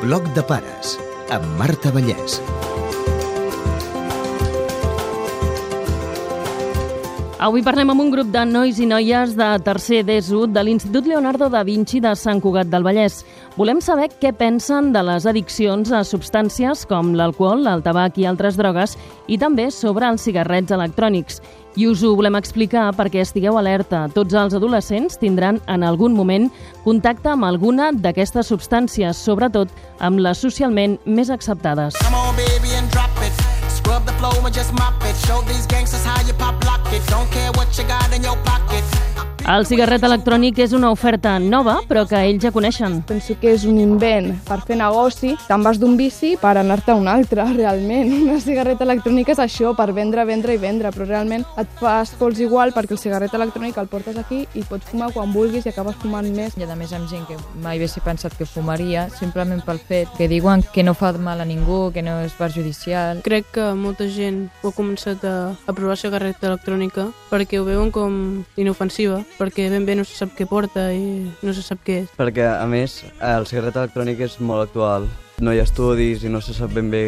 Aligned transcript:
Bloc 0.00 0.30
de 0.32 0.40
pares 0.48 0.94
amb 1.36 1.44
Marta 1.60 1.92
Vallès. 1.92 2.40
Avui 7.40 7.62
parlem 7.64 7.88
amb 7.88 8.02
un 8.02 8.10
grup 8.12 8.28
de 8.34 8.40
nois 8.44 8.76
i 8.84 8.84
noies 8.84 9.30
de 9.32 9.46
tercer 9.64 10.02
d'ESO 10.04 10.42
de 10.52 10.60
l'Institut 10.60 11.06
Leonardo 11.08 11.46
da 11.48 11.62
Vinci 11.64 11.96
de 12.04 12.12
Sant 12.12 12.42
Cugat 12.44 12.68
del 12.68 12.84
Vallès. 12.84 13.22
Volem 13.56 13.80
saber 13.80 14.10
què 14.20 14.34
pensen 14.36 14.90
de 14.92 15.00
les 15.08 15.24
addiccions 15.24 15.88
a 15.88 16.02
substàncies 16.04 16.84
com 16.90 17.14
l'alcohol, 17.16 17.64
el 17.64 17.80
tabac 17.80 18.20
i 18.20 18.28
altres 18.28 18.60
drogues 18.60 18.92
i 19.24 19.40
també 19.40 19.70
sobre 19.72 20.10
els 20.12 20.28
cigarrets 20.28 20.76
electrònics. 20.76 21.40
I 21.80 21.88
us 21.88 22.04
ho 22.04 22.12
volem 22.18 22.36
explicar 22.36 22.90
perquè 22.92 23.24
estigueu 23.24 23.56
alerta. 23.56 24.04
Tots 24.12 24.36
els 24.36 24.60
adolescents 24.60 25.16
tindran 25.16 25.62
en 25.64 25.80
algun 25.80 26.12
moment 26.12 26.50
contacte 26.84 27.32
amb 27.32 27.48
alguna 27.48 27.88
d'aquestes 27.96 28.52
substàncies, 28.52 29.16
sobretot 29.16 29.72
amb 29.96 30.20
les 30.20 30.44
socialment 30.44 31.00
més 31.06 31.32
acceptades. 31.32 31.96
Come 32.04 32.20
on, 32.20 32.36
baby. 32.36 32.59
Scrub 33.90 34.06
the 34.06 34.12
flow 34.12 34.46
and 34.46 34.54
just 34.54 34.72
mop 34.74 35.02
it. 35.02 35.16
Show 35.26 35.42
these 35.48 35.66
gangsters 35.66 36.04
how 36.04 36.24
you 36.24 36.32
pop 36.34 36.64
lock 36.64 36.86
it. 36.92 37.04
Don't 37.08 37.28
care 37.32 37.50
what 37.54 37.76
you 37.76 37.82
got 37.82 38.14
in 38.14 38.22
your 38.22 38.36
pocket. 38.44 38.84
El 39.48 39.64
cigarret 39.64 40.02
electrònic 40.04 40.58
és 40.60 40.74
una 40.76 40.90
oferta 40.92 41.38
nova, 41.40 41.78
però 41.88 42.04
que 42.06 42.18
ells 42.28 42.42
ja 42.44 42.52
coneixen. 42.52 42.98
Penso 43.08 43.34
que 43.40 43.54
és 43.54 43.64
un 43.64 43.78
invent 43.80 44.34
per 44.46 44.60
fer 44.66 44.76
negoci. 44.76 45.32
Te'n 45.48 45.64
vas 45.64 45.80
d'un 45.80 45.96
bici 45.96 46.34
per 46.40 46.52
anar-te 46.60 46.92
a 46.92 46.98
un 46.98 47.08
altre, 47.08 47.46
realment. 47.56 48.12
Una 48.20 48.36
cigarreta 48.42 48.84
electrònica 48.84 49.32
és 49.32 49.40
això, 49.42 49.72
per 49.76 49.90
vendre, 49.96 50.26
vendre 50.28 50.54
i 50.54 50.60
vendre, 50.60 50.92
però 50.94 51.08
realment 51.08 51.46
et 51.58 51.72
fas 51.80 52.12
pols 52.20 52.40
igual 52.44 52.74
perquè 52.76 52.94
el 52.94 53.00
cigarret 53.00 53.34
electrònic 53.34 53.80
el 53.80 53.88
portes 53.90 54.18
aquí 54.20 54.42
i 54.54 54.64
pots 54.68 54.90
fumar 54.92 55.10
quan 55.14 55.32
vulguis 55.32 55.66
i 55.66 55.72
acabes 55.72 55.96
fumant 56.02 56.28
més. 56.36 56.54
I 56.60 56.68
a 56.68 56.76
més 56.76 56.92
amb 56.94 57.08
gent 57.10 57.24
que 57.26 57.38
mai 57.64 57.78
haguessi 57.78 58.04
pensat 58.04 58.36
que 58.36 58.46
fumaria, 58.46 59.08
simplement 59.16 59.64
pel 59.64 59.80
fet 59.80 60.12
que 60.18 60.28
diuen 60.30 60.62
que 60.74 60.84
no 60.84 60.94
fa 60.94 61.14
mal 61.16 61.40
a 61.40 61.48
ningú, 61.48 61.88
que 61.94 62.04
no 62.04 62.20
és 62.22 62.36
perjudicial. 62.38 63.24
Crec 63.26 63.50
que 63.56 63.72
molta 63.74 64.06
gent 64.06 64.44
ho 64.60 64.70
ha 64.70 64.76
començat 64.76 65.24
a, 65.24 65.36
a 65.66 65.74
provar 65.74 65.98
cigarreta 65.98 66.52
electrònica 66.52 67.08
perquè 67.32 67.58
ho 67.58 67.66
veuen 67.66 67.90
com 67.94 68.44
inofensiva, 68.60 69.24
perquè 69.40 69.70
ben 69.72 69.88
bé 69.88 69.96
no 69.96 70.04
se 70.04 70.18
sap 70.18 70.36
què 70.36 70.44
porta 70.48 70.90
i 70.92 71.24
no 71.40 71.56
se 71.56 71.64
sap 71.64 71.80
què 71.86 72.02
és. 72.04 72.14
Perquè, 72.20 72.44
a 72.52 72.66
més, 72.68 73.00
el 73.24 73.48
cigarret 73.48 73.78
electrònic 73.80 74.20
és 74.28 74.36
molt 74.44 74.68
actual. 74.68 75.08
No 75.40 75.54
hi 75.54 75.62
ha 75.62 75.68
estudis 75.68 76.26
i 76.26 76.32
no 76.32 76.42
se 76.44 76.52
sap 76.56 76.74
ben 76.76 76.92
bé 76.92 77.04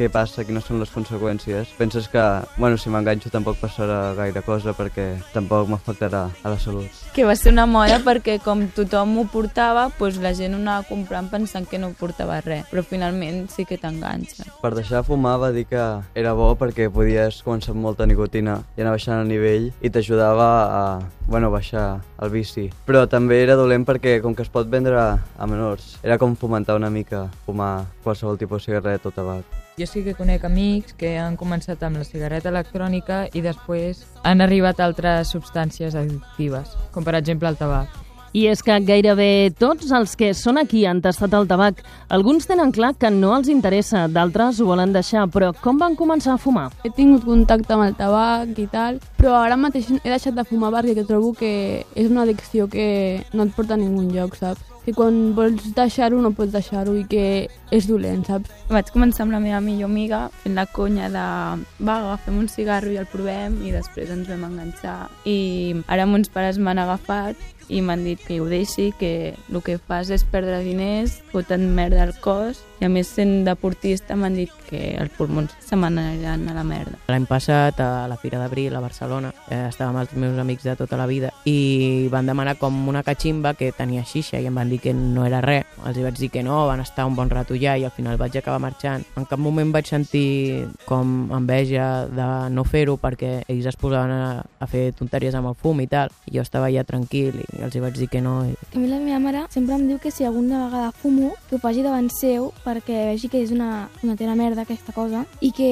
què 0.00 0.08
passa, 0.12 0.46
quines 0.48 0.64
són 0.64 0.80
les 0.80 0.90
conseqüències. 0.94 1.74
Penses 1.76 2.08
que, 2.08 2.22
bueno, 2.56 2.78
si 2.80 2.88
m'enganxo 2.92 3.32
tampoc 3.32 3.58
passarà 3.60 4.14
gaire 4.16 4.40
cosa 4.46 4.72
perquè 4.76 5.12
tampoc 5.34 5.68
m'afectarà 5.68 6.22
a 6.30 6.52
la 6.52 6.58
salut. 6.58 6.88
Que 7.14 7.26
va 7.28 7.36
ser 7.36 7.52
una 7.52 7.66
moda 7.68 8.00
perquè 8.04 8.38
com 8.40 8.64
tothom 8.76 9.18
ho 9.20 9.26
portava, 9.28 9.88
doncs 9.98 10.20
la 10.24 10.32
gent 10.36 10.56
ho 10.56 10.60
anava 10.62 10.86
comprant 10.88 11.28
pensant 11.32 11.68
que 11.68 11.80
no 11.82 11.92
portava 11.98 12.40
res, 12.46 12.64
però 12.70 12.84
finalment 12.86 13.44
sí 13.52 13.66
que 13.68 13.78
t'enganxa. 13.80 14.48
Per 14.62 14.72
deixar 14.76 15.02
de 15.02 15.08
fumar 15.10 15.36
va 15.42 15.52
dir 15.52 15.66
que 15.68 15.84
era 16.16 16.34
bo 16.38 16.52
perquè 16.58 16.88
podies 16.92 17.42
començar 17.44 17.74
amb 17.74 17.84
molta 17.84 18.08
nicotina 18.08 18.60
i 18.76 18.84
anar 18.84 18.96
baixant 18.96 19.20
el 19.20 19.28
nivell 19.28 19.70
i 19.80 19.92
t'ajudava 19.92 20.50
a 20.64 20.84
bueno, 21.30 21.50
baixar 21.52 22.00
el 22.20 22.32
vici. 22.32 22.68
Però 22.88 23.04
també 23.08 23.42
era 23.44 23.56
dolent 23.58 23.86
perquè 23.86 24.18
com 24.24 24.34
que 24.34 24.42
es 24.46 24.52
pot 24.52 24.68
vendre 24.68 24.98
a 25.00 25.46
menors, 25.46 25.96
era 26.02 26.18
com 26.18 26.36
fomentar 26.36 26.76
una 26.80 26.90
mica 26.90 27.28
fumar 27.46 27.86
qualsevol 28.04 28.40
tipus 28.40 28.64
de 28.64 28.70
cigarret 28.70 29.06
o 29.06 29.14
tabac. 29.14 29.69
Jo 29.80 29.86
sí 29.88 30.02
que 30.04 30.12
conec 30.12 30.42
amics 30.44 30.92
que 31.00 31.14
han 31.16 31.38
començat 31.40 31.80
amb 31.86 31.96
la 31.96 32.04
cigarreta 32.04 32.50
electrònica 32.50 33.22
i 33.32 33.40
després 33.40 34.02
han 34.28 34.44
arribat 34.44 34.76
a 34.76 34.84
altres 34.84 35.30
substàncies 35.32 35.96
addictives, 35.96 36.74
com 36.92 37.06
per 37.06 37.14
exemple 37.16 37.48
el 37.48 37.56
tabac. 37.56 37.94
I 38.36 38.44
és 38.52 38.60
que 38.62 38.76
gairebé 38.84 39.50
tots 39.56 39.88
els 39.96 40.12
que 40.20 40.34
són 40.36 40.60
aquí 40.60 40.84
han 40.84 41.00
tastat 41.00 41.32
el 41.34 41.48
tabac. 41.48 41.80
Alguns 42.12 42.44
tenen 42.46 42.74
clar 42.76 42.92
que 43.00 43.08
no 43.10 43.32
els 43.38 43.48
interessa, 43.48 44.04
d'altres 44.04 44.60
ho 44.60 44.68
volen 44.68 44.92
deixar, 44.92 45.24
però 45.32 45.54
com 45.64 45.80
van 45.80 45.96
començar 45.96 46.36
a 46.36 46.42
fumar? 46.44 46.68
He 46.84 46.92
tingut 46.92 47.24
contacte 47.24 47.72
amb 47.72 47.88
el 47.88 47.96
tabac 47.96 48.52
i 48.60 48.68
tal, 48.68 49.00
però 49.16 49.38
ara 49.40 49.56
mateix 49.56 49.88
he 49.96 50.04
deixat 50.04 50.36
de 50.36 50.44
fumar 50.44 50.74
perquè 50.76 51.08
trobo 51.08 51.32
que 51.32 51.86
és 51.96 52.12
una 52.12 52.28
addicció 52.28 52.68
que 52.68 53.24
no 53.32 53.48
et 53.48 53.56
porta 53.56 53.80
a 53.80 53.80
ningun 53.80 54.12
lloc, 54.12 54.36
saps? 54.36 54.69
Que 54.84 54.94
quan 54.96 55.34
vols 55.36 55.70
deixar-ho 55.76 56.20
no 56.24 56.32
pots 56.36 56.54
deixar-ho 56.54 56.94
i 56.96 57.04
que 57.10 57.24
és 57.74 57.86
dolent, 57.88 58.24
saps? 58.26 58.50
Vaig 58.72 58.90
començar 58.94 59.26
amb 59.26 59.36
la 59.36 59.42
meva 59.42 59.60
millor 59.64 59.90
amiga 59.90 60.20
fent 60.42 60.56
la 60.56 60.66
conya 60.66 61.10
de 61.12 61.24
va, 61.84 61.96
agafem 61.98 62.38
un 62.40 62.48
cigarro 62.48 62.92
i 62.92 62.98
el 63.00 63.08
provem 63.10 63.60
i 63.66 63.74
després 63.74 64.10
ens 64.14 64.28
vam 64.30 64.46
enganxar 64.48 64.98
i 65.28 65.38
ara 65.86 66.08
mons 66.08 66.32
pares 66.32 66.58
m'han 66.58 66.80
agafat 66.80 67.59
i 67.70 67.80
m'han 67.80 68.04
dit 68.04 68.20
que 68.26 68.40
ho 68.42 68.48
deixi, 68.50 68.90
que 68.98 69.34
el 69.50 69.62
que 69.62 69.78
fas 69.78 70.10
és 70.10 70.26
perdre 70.26 70.60
diners, 70.66 71.20
foten 71.30 71.70
merda 71.76 72.02
al 72.04 72.16
cos 72.20 72.64
i 72.80 72.86
a 72.86 72.88
més 72.88 73.10
sent 73.12 73.44
deportista 73.44 74.16
m'han 74.16 74.38
dit 74.38 74.52
que 74.70 74.94
els 74.96 75.12
pulmons 75.16 75.52
se 75.60 75.76
m'aniran 75.76 76.46
a 76.48 76.54
la 76.56 76.64
merda. 76.64 76.96
L'any 77.12 77.26
passat 77.28 77.80
a 77.84 78.06
la 78.08 78.16
Fira 78.20 78.40
d'Abril 78.40 78.74
a 78.74 78.80
Barcelona 78.80 79.32
eh, 79.50 79.66
estàvem 79.68 79.98
els 80.00 80.14
meus 80.16 80.38
amics 80.40 80.64
de 80.64 80.76
tota 80.78 80.96
la 80.96 81.06
vida 81.10 81.32
i 81.44 82.08
van 82.12 82.28
demanar 82.30 82.56
com 82.58 82.76
una 82.88 83.02
catximba 83.04 83.52
que 83.58 83.72
tenia 83.76 84.06
xixa 84.08 84.40
i 84.40 84.48
em 84.48 84.56
van 84.56 84.70
dir 84.72 84.80
que 84.80 84.94
no 84.96 85.26
era 85.28 85.42
res. 85.44 85.68
Els 85.84 86.00
vaig 86.00 86.16
dir 86.18 86.30
que 86.32 86.44
no, 86.46 86.62
van 86.70 86.80
estar 86.80 87.06
un 87.06 87.18
bon 87.18 87.30
rato 87.30 87.58
ja 87.58 87.76
i 87.76 87.84
al 87.84 87.94
final 87.94 88.18
vaig 88.20 88.38
acabar 88.40 88.62
marxant. 88.62 89.04
En 89.16 89.28
cap 89.28 89.38
moment 89.38 89.74
vaig 89.74 89.90
sentir 89.90 90.66
com 90.88 91.28
enveja 91.36 92.06
de 92.08 92.30
no 92.54 92.64
fer-ho 92.64 92.96
perquè 93.00 93.42
ells 93.46 93.68
es 93.68 93.78
posaven 93.80 94.14
a, 94.14 94.40
a 94.40 94.70
fer 94.70 94.90
tonteries 94.96 95.36
amb 95.36 95.52
el 95.52 95.58
fum 95.58 95.84
i 95.84 95.88
tal 95.90 96.08
i 96.26 96.38
jo 96.38 96.46
estava 96.46 96.72
ja 96.72 96.86
tranquil 96.88 97.42
i 97.44 97.59
els 97.66 97.76
hi 97.76 97.82
vaig 97.82 97.98
dir 97.98 98.08
que 98.10 98.20
no. 98.24 98.40
I... 98.46 98.54
A 98.74 98.78
mi 98.78 98.88
la 98.90 99.00
meva 99.02 99.18
mare 99.22 99.44
sempre 99.52 99.76
em 99.76 99.86
diu 99.88 99.98
que 100.02 100.12
si 100.14 100.24
alguna 100.24 100.66
vegada 100.66 100.92
fumo, 100.92 101.32
que 101.48 101.56
ho 101.56 101.62
faci 101.62 101.84
davant 101.86 102.10
seu 102.20 102.50
perquè 102.64 103.10
vegi 103.10 103.30
que 103.32 103.42
és 103.44 103.52
una, 103.54 103.88
una 104.02 104.16
tera 104.16 104.36
merda 104.38 104.64
aquesta 104.66 104.94
cosa 104.96 105.24
i 105.40 105.52
que 105.56 105.70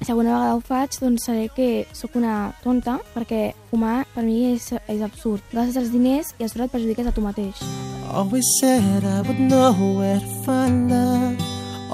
si 0.00 0.10
alguna 0.10 0.36
vegada 0.36 0.56
ho 0.56 0.62
faig 0.64 0.98
doncs 1.00 1.28
seré 1.28 1.48
que 1.54 1.86
sóc 1.92 2.16
una 2.20 2.52
tonta 2.64 2.98
perquè 3.14 3.54
fumar 3.70 4.04
per 4.14 4.24
mi 4.26 4.52
és, 4.52 4.72
és 4.88 5.02
absurd. 5.02 5.44
Gastes 5.52 5.80
els 5.84 5.92
diners 5.94 6.34
i 6.38 6.44
a 6.44 6.50
sobre 6.50 6.68
et 6.68 6.74
perjudiques 6.74 7.06
a 7.06 7.14
tu 7.14 7.24
mateix. 7.24 7.64
Always 8.10 8.46
said 8.60 9.04
I 9.04 9.20
would 9.22 9.40
know 9.40 9.72
where 9.98 10.20
to 10.20 10.44
find 10.44 10.90
love. 10.90 11.36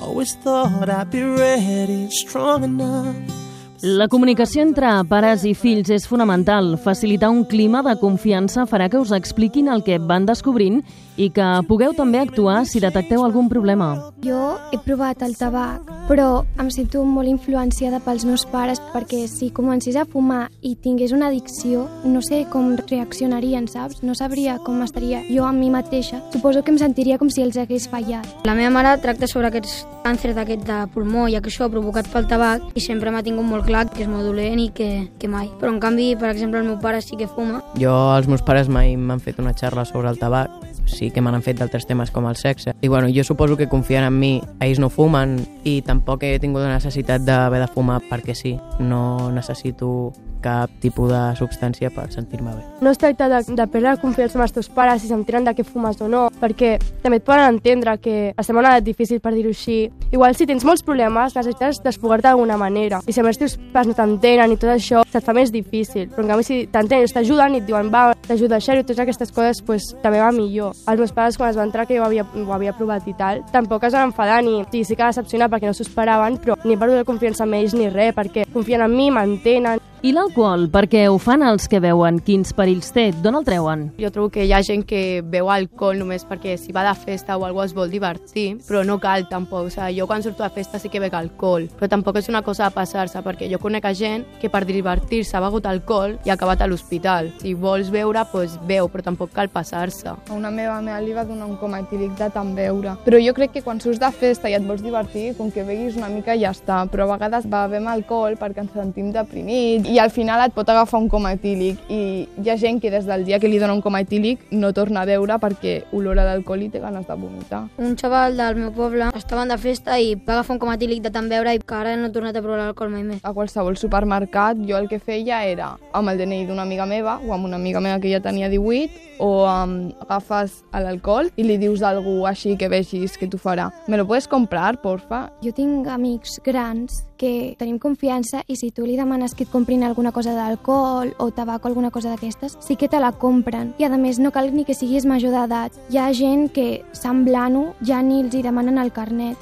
Always 0.01 0.35
thought 0.37 0.89
I'd 0.89 1.11
be 1.11 1.23
ready, 1.23 2.09
strong 2.11 2.65
enough. 2.65 3.46
La 3.85 4.07
comunicació 4.09 4.63
entre 4.65 4.89
pares 5.05 5.43
i 5.45 5.51
fills 5.53 5.91
és 5.93 6.07
fonamental. 6.09 6.79
Facilitar 6.81 7.29
un 7.29 7.43
clima 7.45 7.83
de 7.85 7.93
confiança 8.01 8.65
farà 8.65 8.87
que 8.89 8.97
us 8.97 9.13
expliquin 9.13 9.69
el 9.69 9.83
que 9.85 9.99
van 10.01 10.25
descobrint 10.25 10.79
i 11.17 11.31
que 11.33 11.47
pugueu 11.69 11.95
també 11.97 12.21
actuar 12.21 12.65
si 12.69 12.81
detecteu 12.81 13.25
algun 13.25 13.49
problema. 13.49 13.95
Jo 14.25 14.57
he 14.73 14.79
provat 14.85 15.23
el 15.25 15.37
tabac, 15.37 15.89
però 16.11 16.45
em 16.61 16.69
sento 16.71 17.03
molt 17.05 17.29
influenciada 17.29 18.01
pels 18.05 18.27
meus 18.29 18.45
pares 18.47 18.81
perquè 18.93 19.25
si 19.31 19.51
comencés 19.55 19.97
a 19.97 20.05
fumar 20.07 20.47
i 20.61 20.77
tingués 20.77 21.15
una 21.17 21.31
addicció, 21.31 21.87
no 22.05 22.23
sé 22.23 22.45
com 22.53 22.75
reaccionarien, 22.77 23.67
saps? 23.69 24.03
No 24.03 24.15
sabria 24.15 24.59
com 24.63 24.83
estaria 24.85 25.23
jo 25.31 25.47
amb 25.49 25.61
mi 25.61 25.71
mateixa. 25.73 26.21
Suposo 26.33 26.63
que 26.63 26.75
em 26.75 26.79
sentiria 26.79 27.19
com 27.19 27.31
si 27.31 27.43
els 27.43 27.57
hagués 27.57 27.89
fallat. 27.91 28.29
La 28.47 28.55
meva 28.55 28.71
mare 28.75 28.97
tracta 29.03 29.29
sobre 29.31 29.51
aquests 29.51 29.85
càncers 30.05 30.37
d'aquest 30.37 30.67
de 30.69 30.79
pulmó 30.95 31.27
i 31.27 31.39
que 31.41 31.51
això 31.51 31.71
provocat 31.73 32.09
pel 32.13 32.29
tabac 32.31 32.77
i 32.77 32.83
sempre 32.85 33.11
m'ha 33.11 33.25
tingut 33.27 33.47
molt 33.47 33.67
clar 33.67 33.87
que 33.91 34.05
és 34.05 34.11
molt 34.11 34.29
dolent 34.29 34.61
i 34.63 34.69
que, 34.75 34.91
que 35.19 35.31
mai. 35.31 35.51
Però 35.61 35.73
en 35.73 35.81
canvi, 35.83 36.13
per 36.19 36.31
exemple, 36.31 36.61
el 36.63 36.69
meu 36.69 36.79
pare 36.83 37.03
sí 37.03 37.19
que 37.19 37.29
fuma. 37.31 37.63
Jo, 37.81 37.95
els 38.17 38.29
meus 38.31 38.45
pares 38.47 38.71
mai 38.71 38.95
m'han 38.97 39.23
fet 39.23 39.41
una 39.43 39.55
xarra 39.57 39.87
sobre 39.89 40.13
el 40.13 40.21
tabac, 40.23 40.66
sí 40.87 41.11
que 41.11 41.23
m'han 41.23 41.43
fet 41.45 41.59
d'altres 41.61 41.87
temes 41.87 42.11
com 42.15 42.27
el 42.31 42.37
sexe. 42.37 42.75
I 42.81 42.89
bueno, 42.89 43.11
jo 43.13 43.25
suposo 43.25 43.57
que 43.57 43.69
confien 43.69 44.05
en 44.07 44.19
mi, 44.19 44.41
ells 44.61 44.81
no 44.83 44.89
fumen 44.91 45.39
i 45.65 45.81
tampoc 45.87 46.25
he 46.25 46.39
tingut 46.43 46.65
la 46.65 46.73
necessitat 46.75 47.27
d'haver 47.27 47.61
de 47.65 47.69
fumar 47.75 48.01
perquè 48.09 48.35
sí. 48.35 48.57
No 48.81 49.31
necessito 49.35 50.13
cap 50.43 50.71
tipus 50.83 51.11
de 51.11 51.21
substància 51.39 51.91
per 51.95 52.09
sentir-me 52.13 52.55
bé. 52.55 52.65
No 52.81 52.93
es 52.93 52.99
tracta 52.99 53.29
de, 53.29 53.43
de 53.49 53.67
perdre 53.67 53.93
la 53.93 54.01
confiança 54.01 54.39
amb 54.39 54.47
els 54.47 54.55
teus 54.57 54.69
pares 54.73 55.03
si 55.03 55.11
s'entenen 55.11 55.47
de 55.47 55.55
què 55.57 55.65
fumes 55.67 56.01
o 56.01 56.09
no, 56.11 56.27
perquè 56.41 56.77
també 57.03 57.21
et 57.21 57.27
poden 57.27 57.57
entendre 57.57 57.97
que 58.03 58.17
estem 58.37 58.57
en 58.57 58.63
una 58.65 58.75
edat 58.77 58.87
difícil 58.87 59.21
per 59.21 59.35
dir-ho 59.35 59.53
així. 59.55 59.79
Igual 60.13 60.37
si 60.37 60.47
tens 60.49 60.65
molts 60.65 60.85
problemes 60.87 61.37
necessites 61.37 61.83
desfogar-te 61.85 62.29
d'alguna 62.29 62.59
manera 62.61 63.01
i 63.07 63.15
si 63.15 63.23
els 63.23 63.41
teus 63.41 63.57
pares 63.73 63.91
no 63.91 63.97
t'entenen 63.97 64.53
i 64.53 64.59
tot 64.61 64.73
això 64.75 65.03
se't 65.11 65.25
fa 65.25 65.35
més 65.37 65.53
difícil, 65.55 66.09
però 66.13 66.25
en 66.25 66.35
canvi 66.35 66.47
si 66.47 66.61
t'entenen, 66.73 67.13
t'ajuden 67.17 67.57
i 67.57 67.63
et 67.63 67.69
diuen 67.69 67.91
va, 67.93 68.11
t'ajuda 68.27 68.57
a 68.57 68.61
deixar-ho, 68.61 68.85
totes 68.85 69.03
aquestes 69.03 69.33
coses 69.35 69.63
pues, 69.67 69.89
també 70.03 70.21
va 70.23 70.33
millor. 70.35 70.77
Els 70.91 71.01
meus 71.01 71.15
pares 71.17 71.39
quan 71.39 71.51
es 71.51 71.59
van 71.59 71.71
entrar 71.71 71.87
que 71.87 71.97
jo 71.97 72.05
ho 72.05 72.07
havia, 72.07 72.27
ho 72.27 72.53
havia 72.53 72.75
provat 72.77 73.07
i 73.09 73.15
tal, 73.19 73.43
tampoc 73.53 73.87
es 73.89 73.97
van 73.97 74.11
enfadar 74.11 74.43
ni 74.45 74.59
sí, 74.73 74.85
sí 74.85 74.97
que 74.97 75.07
decepcionar 75.07 75.49
perquè 75.53 75.71
no 75.71 75.75
s'ho 75.77 75.87
esperaven, 75.87 76.39
però 76.43 76.57
ni 76.65 76.75
he 76.75 76.81
perdut 76.81 77.01
la 77.01 77.09
confiança 77.09 77.47
en 77.47 77.55
ells 77.59 77.75
ni 77.77 77.89
res, 77.93 78.15
perquè 78.17 78.47
confien 78.53 78.85
en 78.85 78.95
mi, 78.95 79.11
m'entenen, 79.15 79.83
I 80.05 80.11
l'alcohol, 80.13 80.67
perquè 80.69 81.07
ho 81.09 81.17
fan 81.17 81.41
els 81.41 81.65
que 81.73 81.79
veuen 81.81 82.19
quins 82.21 82.53
perills 82.53 82.91
té, 82.93 83.07
d'on 83.25 83.39
el 83.39 83.45
treuen? 83.47 83.87
Jo 83.97 84.11
trobo 84.13 84.29
que 84.35 84.45
hi 84.45 84.53
ha 84.53 84.61
gent 84.61 84.83
que 84.85 85.23
beu 85.25 85.49
alcohol 85.49 85.97
només 85.97 86.27
perquè 86.29 86.59
si 86.61 86.75
va 86.77 86.83
de 86.85 86.93
festa 87.01 87.39
o 87.41 87.47
algú 87.47 87.63
es 87.65 87.73
vol 87.75 87.89
divertir, 87.89 88.59
però 88.69 88.83
no 88.85 88.99
cal 89.01 89.25
tampoc. 89.31 89.71
O 89.71 89.73
sigui, 89.73 89.97
jo 89.97 90.07
quan 90.07 90.23
surto 90.23 90.45
de 90.45 90.51
festa 90.53 90.79
sí 90.79 90.91
que 90.93 91.01
bec 91.01 91.17
alcohol, 91.17 91.65
però 91.79 91.89
tampoc 91.89 92.21
és 92.21 92.29
una 92.29 92.43
cosa 92.45 92.69
de 92.69 92.77
passar-se, 92.77 93.23
perquè 93.25 93.49
jo 93.49 93.59
conec 93.63 93.89
a 93.89 93.95
gent 93.97 94.27
que 94.43 94.51
per 94.53 94.67
divertir-se 94.69 95.39
ha 95.39 95.43
begut 95.47 95.67
alcohol 95.67 96.19
i 96.27 96.31
ha 96.31 96.37
acabat 96.37 96.61
a 96.61 96.69
l'hospital. 96.69 97.33
Si 97.41 97.55
vols 97.55 97.89
beure, 97.91 98.27
doncs 98.35 98.61
beu, 98.69 98.91
però 98.93 99.07
tampoc 99.09 99.33
cal 99.33 99.49
passar-se. 99.49 100.13
A 100.13 100.37
una 100.37 100.53
meva 100.53 100.77
meva 100.85 101.01
li 101.01 101.17
va 101.17 101.25
donar 101.25 101.49
un 101.49 101.57
coma 101.57 101.81
etílic 101.81 102.13
de 102.21 102.29
tant 102.37 102.53
beure. 102.55 102.99
Però 103.09 103.23
jo 103.23 103.33
crec 103.33 103.57
que 103.57 103.65
quan 103.65 103.81
surts 103.81 104.03
de 104.03 104.13
festa 104.13 104.53
i 104.53 104.59
et 104.61 104.69
vols 104.69 104.85
divertir, 104.85 105.33
com 105.41 105.51
que 105.51 105.65
beguis 105.65 105.97
una 105.97 106.13
mica 106.13 106.37
ja 106.37 106.53
està, 106.53 106.85
però 106.93 107.09
a 107.09 107.15
vegades 107.17 107.49
bevem 107.49 107.89
alcohol 107.89 108.37
perquè 108.37 108.67
ens 108.67 108.77
sentim 108.77 109.11
deprimits 109.15 109.86
i 109.89 109.99
al 109.99 110.11
final 110.11 110.41
et 110.43 110.55
pot 110.55 110.69
agafar 110.69 110.99
un 111.01 111.09
coma 111.09 111.33
etílic 111.37 111.79
i 111.93 112.01
hi 112.27 112.51
ha 112.51 112.57
gent 112.59 112.81
que 112.83 112.91
des 112.91 113.07
del 113.07 113.25
dia 113.27 113.39
que 113.39 113.49
li 113.49 113.59
dona 113.63 113.75
un 113.75 113.83
coma 113.83 114.01
etílic 114.03 114.43
no 114.51 114.73
torna 114.75 115.03
a 115.03 115.07
beure 115.09 115.39
perquè 115.43 115.77
olora 115.97 116.25
d'alcohol 116.27 116.65
i 116.67 116.69
té 116.73 116.81
ganes 116.83 117.07
de 117.07 117.15
vomitar. 117.15 117.63
Un 117.79 117.97
xaval 117.97 118.37
del 118.37 118.59
meu 118.59 118.73
poble 118.75 119.11
estaven 119.15 119.53
de 119.53 119.59
festa 119.63 119.99
i 120.01 120.15
va 120.17 120.39
agafar 120.39 120.57
un 120.57 120.63
coma 120.63 120.75
etílic 120.75 121.03
de 121.05 121.13
tant 121.15 121.31
beure 121.31 121.55
i 121.55 121.63
que 121.63 121.79
ara 121.79 121.97
no 121.97 122.11
ha 122.11 122.15
tornat 122.15 122.37
a 122.37 122.43
provar 122.43 122.59
l'alcohol 122.65 122.93
mai 122.93 123.05
més. 123.07 123.23
A 123.23 123.35
qualsevol 123.37 123.79
supermercat 123.79 124.63
jo 124.67 124.79
el 124.79 124.91
que 124.91 124.99
feia 124.99 125.45
era 125.47 125.75
amb 125.93 126.11
el 126.11 126.19
DNI 126.19 126.47
d'una 126.51 126.67
amiga 126.67 126.87
meva 126.87 127.19
o 127.23 127.35
amb 127.35 127.47
una 127.47 127.61
amiga 127.61 127.81
meva 127.81 128.01
que 128.01 128.11
ja 128.13 128.23
tenia 128.25 128.51
18 128.51 129.21
o 129.23 129.47
um, 129.47 129.77
agafes 130.05 130.63
l'alcohol 130.73 131.31
i 131.37 131.47
li 131.47 131.59
dius 131.63 131.83
a 131.83 131.93
algú 131.95 132.25
així 132.29 132.57
que 132.59 132.69
vegis 132.69 133.17
que 133.17 133.29
t'ho 133.31 133.39
farà. 133.41 133.71
Me 133.89 133.97
lo 133.97 134.07
puedes 134.07 134.29
comprar, 134.29 134.77
porfa? 134.83 135.27
Jo 135.45 135.55
tinc 135.57 135.89
amics 135.89 136.41
grans 136.45 137.05
que 137.17 137.57
tenim 137.59 137.79
confiança 137.79 138.43
i 138.47 138.57
si 138.57 138.71
tu 138.71 138.87
li 138.87 138.97
demanes 138.97 139.35
que 139.35 139.45
et 139.45 139.51
comprin 139.51 139.83
alguna 139.85 140.13
cosa 140.13 140.35
d'alcohol 140.37 141.15
o 141.19 141.31
tabac 141.31 141.65
o 141.65 141.69
alguna 141.69 141.91
cosa 141.91 142.11
d'aquestes, 142.11 142.59
sí 142.61 142.77
que 142.77 142.89
te 142.89 143.01
la 143.01 143.13
compren. 143.13 143.75
I 143.79 143.85
a 143.85 143.97
més 143.97 144.19
no 144.19 144.31
cal 144.31 144.53
ni 144.55 144.65
que 144.65 144.75
siguis 144.75 145.07
major 145.07 145.33
d'edat. 145.33 145.73
Hi 145.91 145.99
ha 145.99 146.13
gent 146.13 146.51
que 146.53 146.85
semblant-ho 146.93 147.75
ja 147.83 148.03
ni 148.03 148.21
els 148.23 148.35
hi 148.35 148.43
demanen 148.43 148.79
el 148.79 148.93
carnet. 148.93 149.37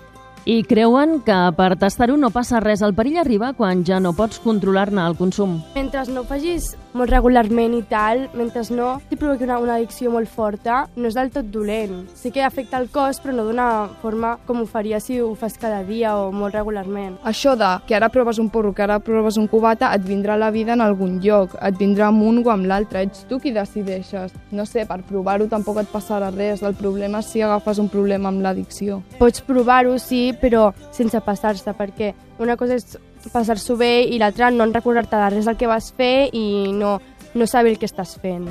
I 0.44 0.62
creuen 0.68 1.22
que 1.24 1.36
per 1.56 1.72
tastar-ho 1.80 2.18
no 2.20 2.28
passa 2.30 2.60
res. 2.60 2.82
El 2.84 2.92
perill 2.94 3.16
arriba 3.18 3.54
quan 3.56 3.84
ja 3.84 4.00
no 4.00 4.12
pots 4.12 4.38
controlar-ne 4.44 5.06
el 5.06 5.16
consum. 5.16 5.62
Mentre 5.74 6.04
no 6.12 6.24
facis 6.28 6.74
molt 6.94 7.10
regularment 7.10 7.74
i 7.74 7.82
tal, 7.90 8.28
mentre 8.38 8.62
no 8.74 8.94
t'hi 9.10 9.18
provoqui 9.18 9.44
una, 9.44 9.58
una 9.62 9.76
addicció 9.76 10.12
molt 10.14 10.30
forta, 10.30 10.84
no 10.96 11.10
és 11.10 11.16
del 11.18 11.32
tot 11.34 11.50
dolent. 11.52 12.04
Sí 12.14 12.30
que 12.34 12.44
afecta 12.46 12.78
el 12.78 12.88
cos, 12.94 13.18
però 13.22 13.34
no 13.34 13.44
d'una 13.48 13.68
forma 14.02 14.36
com 14.46 14.62
ho 14.62 14.66
faria 14.70 15.00
si 15.02 15.18
ho 15.20 15.32
fas 15.38 15.58
cada 15.60 15.82
dia 15.84 16.14
o 16.16 16.30
molt 16.32 16.54
regularment. 16.54 17.18
Això 17.26 17.56
de 17.58 17.70
que 17.88 17.98
ara 17.98 18.10
proves 18.14 18.38
un 18.38 18.48
porro, 18.50 18.72
que 18.72 18.86
ara 18.86 19.00
proves 19.02 19.38
un 19.40 19.48
cubata, 19.50 19.90
et 19.94 20.06
vindrà 20.06 20.38
la 20.38 20.52
vida 20.54 20.74
en 20.78 20.84
algun 20.84 21.18
lloc, 21.24 21.56
et 21.60 21.78
vindrà 21.78 22.08
amb 22.12 22.22
un 22.22 22.42
o 22.44 22.50
amb 22.54 22.68
l'altre, 22.70 23.02
ets 23.08 23.26
tu 23.28 23.40
qui 23.42 23.52
decideixes. 23.54 24.34
No 24.54 24.66
sé, 24.66 24.86
per 24.86 25.02
provar-ho 25.08 25.48
tampoc 25.50 25.82
et 25.82 25.90
passarà 25.90 26.30
res, 26.34 26.62
el 26.62 26.78
problema 26.78 27.24
és 27.24 27.32
si 27.32 27.42
agafes 27.42 27.82
un 27.82 27.90
problema 27.90 28.30
amb 28.30 28.44
l'addicció. 28.44 29.02
Pots 29.18 29.42
provar-ho, 29.42 29.98
sí, 29.98 30.28
però 30.40 30.70
sense 30.94 31.20
passar-se, 31.26 31.74
perquè 31.74 32.14
una 32.38 32.56
cosa 32.56 32.78
és 32.78 32.96
passar-s'ho 33.32 33.76
bé 33.80 34.04
i 34.04 34.18
l'altra 34.18 34.50
no 34.50 34.64
en 34.64 34.74
recordar-te 34.74 35.16
de 35.16 35.30
res 35.36 35.48
del 35.48 35.56
que 35.60 35.70
vas 35.70 35.92
fer 35.96 36.28
i 36.32 36.72
no, 36.72 36.98
no 37.34 37.46
saber 37.46 37.74
el 37.74 37.78
que 37.78 37.90
estàs 37.90 38.18
fent. 38.20 38.48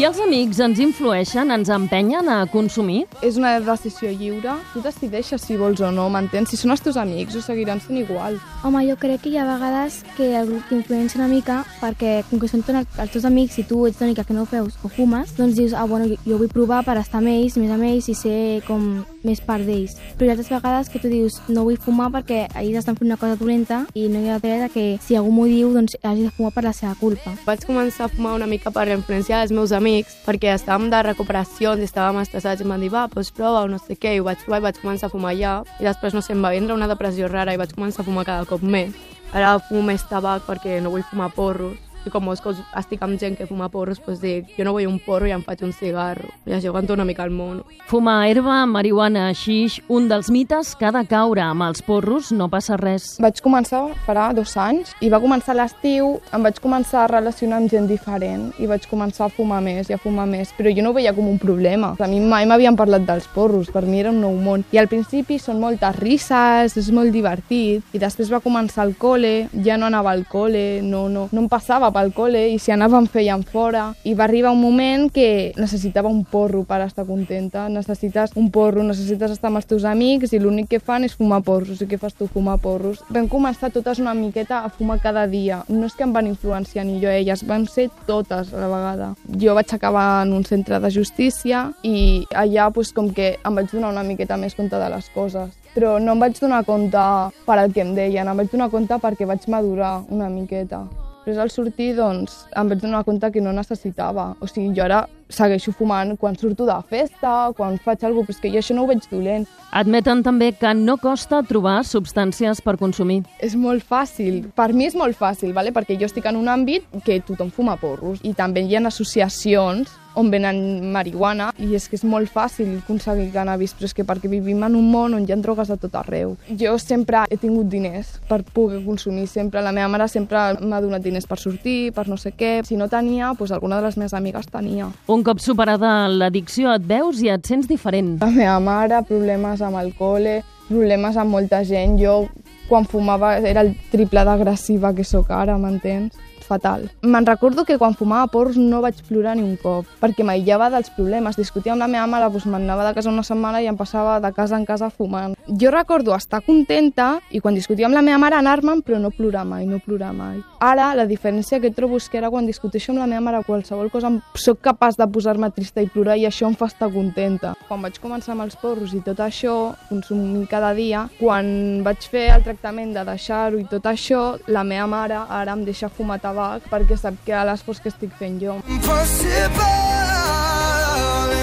I 0.00 0.04
els 0.08 0.16
amics 0.24 0.56
ens 0.64 0.78
influeixen, 0.80 1.50
ens 1.52 1.68
empenyen 1.68 2.28
a 2.32 2.38
consumir? 2.48 3.02
És 3.20 3.36
una 3.36 3.50
decisió 3.60 4.08
lliure. 4.08 4.54
Tu 4.72 4.80
decideixes 4.80 5.42
si 5.44 5.58
vols 5.60 5.82
o 5.84 5.90
no, 5.92 6.06
m'entens? 6.08 6.48
Si 6.48 6.56
són 6.56 6.72
els 6.72 6.80
teus 6.80 6.96
amics, 6.96 7.36
ho 7.36 7.42
seguiran 7.44 7.82
sent 7.84 7.98
igual. 8.00 8.38
Home, 8.64 8.80
jo 8.88 8.96
crec 8.96 9.20
que 9.26 9.34
hi 9.34 9.36
ha 9.36 9.44
vegades 9.44 9.98
que 10.16 10.30
el 10.38 10.48
grup 10.48 10.70
t'influencia 10.70 11.20
una 11.20 11.28
mica 11.28 11.58
perquè 11.82 12.22
com 12.30 12.40
que 12.40 12.48
són 12.48 12.64
els 12.72 13.12
teus 13.12 13.26
amics 13.28 13.58
i 13.60 13.66
tu 13.68 13.82
ets 13.90 14.00
l'única 14.00 14.24
que 14.24 14.32
no 14.32 14.46
ho 14.46 14.48
feus 14.48 14.78
o 14.80 14.88
fumes, 14.88 15.34
doncs 15.36 15.58
dius, 15.58 15.76
ah, 15.76 15.84
bueno, 15.84 16.08
jo 16.24 16.40
vull 16.40 16.48
provar 16.48 16.80
per 16.86 16.96
estar 17.02 17.20
amb 17.20 17.34
ells, 17.34 17.60
més 17.60 17.76
amb 17.76 17.84
ells 17.90 18.08
i 18.08 18.16
ser 18.16 18.38
com 18.64 19.04
més 19.20 19.44
part 19.44 19.68
d'ells. 19.68 19.98
Però 20.16 20.24
hi 20.24 20.32
ha 20.32 20.38
altres 20.38 20.48
vegades 20.48 20.88
que 20.88 21.02
tu 21.04 21.12
dius, 21.12 21.42
no 21.52 21.66
vull 21.68 21.76
fumar 21.76 22.08
perquè 22.16 22.46
ells 22.62 22.80
estan 22.80 22.96
fent 22.96 23.10
una 23.10 23.20
cosa 23.20 23.36
dolenta 23.36 23.82
i 23.92 24.08
no 24.08 24.24
hi 24.24 24.32
ha 24.32 24.40
dret 24.40 24.72
que 24.72 24.96
si 25.04 25.20
algú 25.20 25.36
m'ho 25.36 25.44
diu, 25.50 25.74
doncs 25.76 26.00
hagi 26.00 26.24
de 26.24 26.32
fumar 26.38 26.54
per 26.56 26.64
la 26.70 26.72
seva 26.72 26.96
culpa. 26.96 27.36
Vaig 27.44 27.68
començar 27.68 28.08
a 28.08 28.12
fumar 28.16 28.38
una 28.40 28.48
mica 28.48 28.72
per 28.72 28.88
influenciar 28.96 29.44
els 29.44 29.52
meus 29.52 29.76
amics 29.76 29.89
perquè 30.24 30.54
estàvem 30.54 30.88
de 30.92 31.02
recuperacions 31.06 31.82
i 31.82 31.88
estàvem 31.88 32.22
estressats 32.22 32.62
i 32.62 32.66
em 32.66 32.74
van 32.74 32.84
dir, 32.84 32.92
va, 32.94 33.06
doncs 33.12 33.32
prova 33.36 33.64
o 33.64 33.70
no 33.70 33.80
sé 33.82 33.98
què, 34.00 34.14
i 34.16 34.22
ho 34.22 34.26
vaig 34.28 34.42
provar 34.44 34.62
i 34.62 34.66
vaig 34.68 34.80
començar 34.82 35.10
a 35.10 35.14
fumar 35.14 35.34
ja 35.38 35.58
i 35.78 35.86
després, 35.88 36.16
no 36.16 36.24
sé, 36.24 36.34
em 36.36 36.42
va 36.44 36.54
vindre 36.54 36.76
una 36.76 36.90
depressió 36.90 37.28
rara 37.30 37.54
i 37.54 37.60
vaig 37.60 37.74
començar 37.76 38.04
a 38.04 38.08
fumar 38.08 38.26
cada 38.28 38.48
cop 38.48 38.62
més. 38.62 38.96
Ara 39.30 39.58
fumo 39.68 39.84
més 39.92 40.02
tabac 40.10 40.46
perquè 40.48 40.80
no 40.82 40.90
vull 40.94 41.06
fumar 41.06 41.30
porros 41.36 41.89
i 42.06 42.12
com 42.12 42.26
veus 42.26 42.40
que 42.40 42.54
estic 42.78 43.02
amb 43.04 43.18
gent 43.20 43.36
que 43.38 43.48
fuma 43.48 43.68
porros, 43.72 44.00
doncs 44.04 44.20
dic, 44.22 44.54
jo 44.56 44.64
no 44.66 44.74
vull 44.76 44.88
un 44.88 44.98
porro 45.04 45.28
i 45.28 45.34
em 45.34 45.42
faig 45.44 45.64
un 45.66 45.72
cigarro. 45.76 46.30
I 46.46 46.56
això 46.56 46.72
aguanto 46.72 46.94
una 46.96 47.04
mica 47.08 47.24
el 47.24 47.34
món. 47.34 47.62
Fumar 47.90 48.22
herba, 48.28 48.64
marihuana, 48.66 49.30
xix, 49.34 49.80
un 49.88 50.08
dels 50.08 50.30
mites 50.30 50.74
que 50.76 50.88
ha 50.88 50.92
de 50.94 51.04
caure 51.08 51.42
amb 51.44 51.66
els 51.66 51.82
porros 51.82 52.30
no 52.32 52.48
passa 52.52 52.78
res. 52.80 53.16
Vaig 53.20 53.40
començar 53.44 53.82
farà 54.06 54.30
dos 54.34 54.56
anys 54.58 54.94
i 55.00 55.10
va 55.12 55.20
començar 55.22 55.56
l'estiu, 55.56 56.16
em 56.34 56.44
vaig 56.46 56.60
començar 56.62 57.04
a 57.04 57.10
relacionar 57.10 57.60
amb 57.60 57.70
gent 57.70 57.88
diferent 57.90 58.50
i 58.58 58.68
vaig 58.70 58.86
començar 58.90 59.26
a 59.26 59.34
fumar 59.34 59.60
més 59.64 59.90
i 59.90 59.96
a 59.96 60.00
fumar 60.00 60.26
més, 60.30 60.52
però 60.56 60.72
jo 60.74 60.84
no 60.84 60.92
ho 60.92 60.96
veia 60.96 61.14
com 61.16 61.28
un 61.28 61.38
problema. 61.38 61.94
A 61.98 62.08
mi 62.10 62.20
mai 62.20 62.46
m'havien 62.48 62.78
parlat 62.78 63.06
dels 63.06 63.28
porros, 63.34 63.70
per 63.72 63.84
mi 63.86 64.00
era 64.00 64.12
un 64.14 64.20
nou 64.22 64.36
món. 64.40 64.64
I 64.72 64.80
al 64.80 64.88
principi 64.90 65.38
són 65.38 65.60
moltes 65.62 65.98
risses, 66.00 66.76
és 66.76 66.90
molt 66.94 67.12
divertit, 67.14 67.84
i 67.92 68.02
després 68.02 68.30
va 68.32 68.42
començar 68.44 68.86
el 68.86 68.96
col·le, 68.98 69.50
ja 69.64 69.78
no 69.80 69.88
anava 69.90 70.12
al 70.14 70.24
col·le, 70.30 70.80
no, 70.82 71.06
no, 71.12 71.28
no 71.32 71.44
em 71.44 71.48
passava 71.50 71.89
pel 71.94 72.12
col·le 72.16 72.46
i 72.52 72.58
si 72.58 72.72
anàvem 72.74 73.06
feien 73.10 73.42
fora. 73.46 73.90
I 74.04 74.14
va 74.14 74.26
arribar 74.26 74.52
un 74.54 74.62
moment 74.62 75.08
que 75.12 75.52
necessitava 75.56 76.08
un 76.08 76.24
porro 76.24 76.64
per 76.68 76.80
estar 76.84 77.06
contenta, 77.08 77.68
necessites 77.68 78.34
un 78.36 78.50
porro, 78.50 78.84
necessites 78.86 79.36
estar 79.36 79.50
amb 79.50 79.60
els 79.60 79.68
teus 79.70 79.84
amics 79.88 80.34
i 80.34 80.40
l'únic 80.42 80.70
que 80.70 80.80
fan 80.80 81.04
és 81.08 81.16
fumar 81.16 81.42
porros. 81.46 81.80
I 81.80 81.88
què 81.90 81.98
fas 82.00 82.16
tu, 82.16 82.28
fumar 82.30 82.58
porros. 82.62 83.02
Vam 83.10 83.28
començar 83.30 83.72
totes 83.74 84.00
una 84.02 84.14
miqueta 84.14 84.64
a 84.64 84.70
fumar 84.72 85.00
cada 85.02 85.26
dia, 85.30 85.62
no 85.68 85.86
és 85.86 85.96
que 85.96 86.06
em 86.06 86.12
van 86.12 86.28
influenciar 86.30 86.84
ni 86.86 87.00
jo 87.02 87.10
elles, 87.10 87.44
van 87.46 87.66
ser 87.66 87.88
totes 88.06 88.52
a 88.54 88.60
la 88.62 88.70
vegada. 88.72 89.12
Jo 89.40 89.54
vaig 89.58 89.74
acabar 89.74 90.22
en 90.24 90.34
un 90.36 90.44
centre 90.44 90.80
de 90.80 90.90
justícia 90.90 91.70
i 91.82 92.26
allà 92.34 92.70
pues, 92.74 92.92
com 92.92 93.10
que 93.14 93.36
em 93.44 93.60
vaig 93.60 93.70
donar 93.72 93.92
una 93.94 94.06
miqueta 94.06 94.38
més 94.40 94.56
compte 94.58 94.78
de 94.78 94.90
les 94.92 95.10
coses. 95.14 95.52
Però 95.74 95.98
no 96.02 96.16
em 96.16 96.22
vaig 96.22 96.38
donar 96.40 96.64
compte 96.66 97.04
per 97.46 97.58
al 97.58 97.70
que 97.74 97.84
em 97.84 97.94
deien, 97.94 98.28
em 98.28 98.42
vaig 98.42 98.50
donar 98.50 98.70
compte 98.72 98.98
perquè 99.02 99.28
vaig 99.28 99.46
madurar 99.48 100.00
una 100.10 100.28
miqueta. 100.32 100.84
Després 101.20 101.36
al 101.36 101.50
sortir, 101.52 101.90
doncs, 101.98 102.46
em 102.56 102.70
vaig 102.70 102.80
donar 102.80 103.02
compte 103.04 103.28
que 103.28 103.42
no 103.44 103.52
necessitava. 103.52 104.30
O 104.40 104.46
sigui, 104.48 104.70
jo 104.72 104.86
ara 104.86 105.02
segueixo 105.28 105.74
fumant 105.76 106.14
quan 106.16 106.38
surto 106.40 106.64
de 106.64 106.76
festa, 106.88 107.52
quan 107.58 107.76
faig 107.84 108.06
alguna 108.08 108.24
cosa, 108.24 108.32
però 108.32 108.38
és 108.38 108.40
que 108.40 108.52
jo 108.54 108.62
això 108.62 108.76
no 108.78 108.86
ho 108.86 108.88
veig 108.88 109.04
dolent. 109.10 109.44
Admeten 109.76 110.24
també 110.24 110.48
que 110.56 110.72
no 110.74 110.96
costa 110.96 111.42
trobar 111.44 111.82
substàncies 111.84 112.64
per 112.64 112.78
consumir. 112.80 113.20
És 113.38 113.52
molt 113.52 113.84
fàcil. 113.84 114.46
Per 114.56 114.70
mi 114.72 114.88
és 114.88 114.96
molt 114.96 115.18
fàcil, 115.20 115.52
vale? 115.52 115.76
perquè 115.76 116.00
jo 116.00 116.08
estic 116.08 116.24
en 116.24 116.40
un 116.40 116.48
àmbit 116.48 116.88
que 117.04 117.20
tothom 117.20 117.52
fuma 117.52 117.76
porros 117.76 118.24
i 118.24 118.32
també 118.34 118.64
hi 118.64 118.80
ha 118.80 118.86
associacions 118.88 119.92
on 120.14 120.30
venen 120.30 120.90
marihuana 120.92 121.50
i 121.58 121.74
és 121.76 121.86
que 121.88 121.96
és 121.98 122.04
molt 122.06 122.30
fàcil 122.32 122.78
aconseguir 122.80 123.30
cannabis, 123.34 123.74
però 123.76 123.88
és 123.88 123.94
que 123.94 124.06
perquè 124.06 124.30
vivim 124.30 124.62
en 124.66 124.76
un 124.78 124.90
món 124.90 125.14
on 125.16 125.26
hi 125.26 125.32
ha 125.32 125.38
drogues 125.40 125.70
a 125.70 125.78
tot 125.80 125.94
arreu. 126.00 126.36
Jo 126.60 126.76
sempre 126.82 127.24
he 127.30 127.38
tingut 127.40 127.70
diners 127.70 128.16
per 128.28 128.42
poder 128.42 128.82
consumir, 128.84 129.26
sempre. 129.30 129.62
La 129.62 129.72
meva 129.72 129.88
mare 129.88 130.08
sempre 130.08 130.42
m'ha 130.60 130.80
donat 130.82 131.04
diners 131.04 131.28
per 131.30 131.38
sortir, 131.38 131.92
per 131.96 132.08
no 132.08 132.18
sé 132.20 132.32
què. 132.36 132.60
Si 132.66 132.76
no 132.76 132.88
tenia, 132.88 133.32
doncs 133.38 133.54
alguna 133.54 133.80
de 133.80 133.88
les 133.88 133.98
meves 134.00 134.14
amigues 134.14 134.50
tenia. 134.50 134.90
Un 135.08 135.24
cop 135.26 135.42
superada 135.42 136.08
l'addicció 136.08 136.74
et 136.74 136.86
veus 136.86 137.22
i 137.22 137.30
et 137.32 137.46
sents 137.46 137.68
diferent. 137.70 138.18
La 138.20 138.30
meva 138.34 138.58
mare, 138.60 139.02
problemes 139.08 139.62
amb 139.62 139.80
el 139.80 139.92
col·le, 139.98 140.40
problemes 140.68 141.16
amb 141.18 141.34
molta 141.36 141.62
gent. 141.66 141.98
Jo, 142.00 142.24
quan 142.68 142.86
fumava, 142.86 143.36
era 143.38 143.64
el 143.66 143.74
triple 143.90 144.24
d'agressiva 144.26 144.94
que 144.94 145.04
sóc 145.04 145.30
ara, 145.34 145.58
m'entens? 145.58 146.14
Fatal. 146.50 146.88
Me'n 147.06 147.28
recordo 147.28 147.64
que 147.64 147.78
quan 147.78 147.94
fumava 147.94 148.26
porros 148.32 148.58
no 148.58 148.82
vaig 148.82 148.98
plorar 149.06 149.36
ni 149.38 149.44
un 149.46 149.56
cop, 149.60 149.86
perquè 150.02 150.26
m'aïllava 150.26 150.70
dels 150.74 150.90
problemes. 150.96 151.38
Discutia 151.38 151.74
amb 151.74 151.84
la 151.84 151.90
meva 151.90 152.08
mare, 152.10 152.30
doncs 152.32 152.48
m'anava 152.50 152.88
de 152.88 152.94
casa 152.96 153.12
una 153.12 153.24
setmana 153.26 153.62
i 153.62 153.68
em 153.70 153.78
passava 153.78 154.18
de 154.20 154.32
casa 154.34 154.58
en 154.58 154.66
casa 154.66 154.90
fumant. 154.90 155.36
Jo 155.60 155.70
recordo 155.74 156.14
estar 156.16 156.42
contenta 156.46 157.12
i 157.30 157.40
quan 157.40 157.54
discutia 157.54 157.86
amb 157.86 157.96
la 157.96 158.04
meva 158.06 158.18
mare 158.22 158.38
anar-me'n, 158.40 158.82
però 158.86 158.98
no 158.98 159.12
plorar 159.14 159.46
mai, 159.46 159.66
no 159.66 159.78
plorar 159.84 160.12
mai. 160.16 160.40
Ara, 160.60 160.90
la 160.98 161.06
diferència 161.08 161.60
que 161.62 161.72
trobo 161.72 162.00
és 162.00 162.08
que 162.10 162.18
ara 162.20 162.30
quan 162.32 162.48
discuteixo 162.48 162.92
amb 162.92 163.00
la 163.02 163.08
meva 163.10 163.22
mare 163.28 163.44
qualsevol 163.46 163.90
cosa, 163.92 164.10
sóc 164.34 164.60
capaç 164.64 164.98
de 164.98 165.06
posar-me 165.08 165.50
trista 165.54 165.82
i 165.82 165.88
plorar 165.88 166.18
i 166.18 166.26
això 166.28 166.48
em 166.50 166.56
fa 166.58 166.68
estar 166.70 166.90
contenta. 166.92 167.54
Quan 167.68 167.82
vaig 167.84 168.00
començar 168.02 168.34
amb 168.34 168.44
els 168.46 168.58
porros 168.60 168.94
i 168.96 169.02
tot 169.06 169.22
això, 169.24 169.56
consumint 169.88 170.48
cada 170.50 170.74
dia, 170.74 171.06
quan 171.20 171.80
vaig 171.86 172.04
fer 172.10 172.28
el 172.34 172.44
tractament 172.46 172.92
de 172.96 173.06
deixar-ho 173.06 173.60
i 173.60 173.66
tot 173.70 173.86
això, 173.88 174.24
la 174.48 174.64
meva 174.66 174.88
mare 174.90 175.22
ara 175.28 175.56
em 175.56 175.64
deixa 175.64 175.88
fumar 175.88 176.20
tabac 176.20 176.39
tabac 176.40 176.68
perquè 176.70 176.96
sap 176.96 177.18
que 177.26 177.34
a 177.36 177.44
l'esforç 177.48 177.82
que 177.82 177.90
estic 177.92 178.12
fent 178.18 178.40
jo. 178.40 178.56
Impossible, 178.68 179.68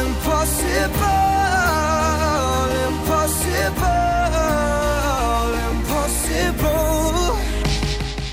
impossible, 0.01 1.13
impossible, 2.88 3.94
impossible. 5.72 6.75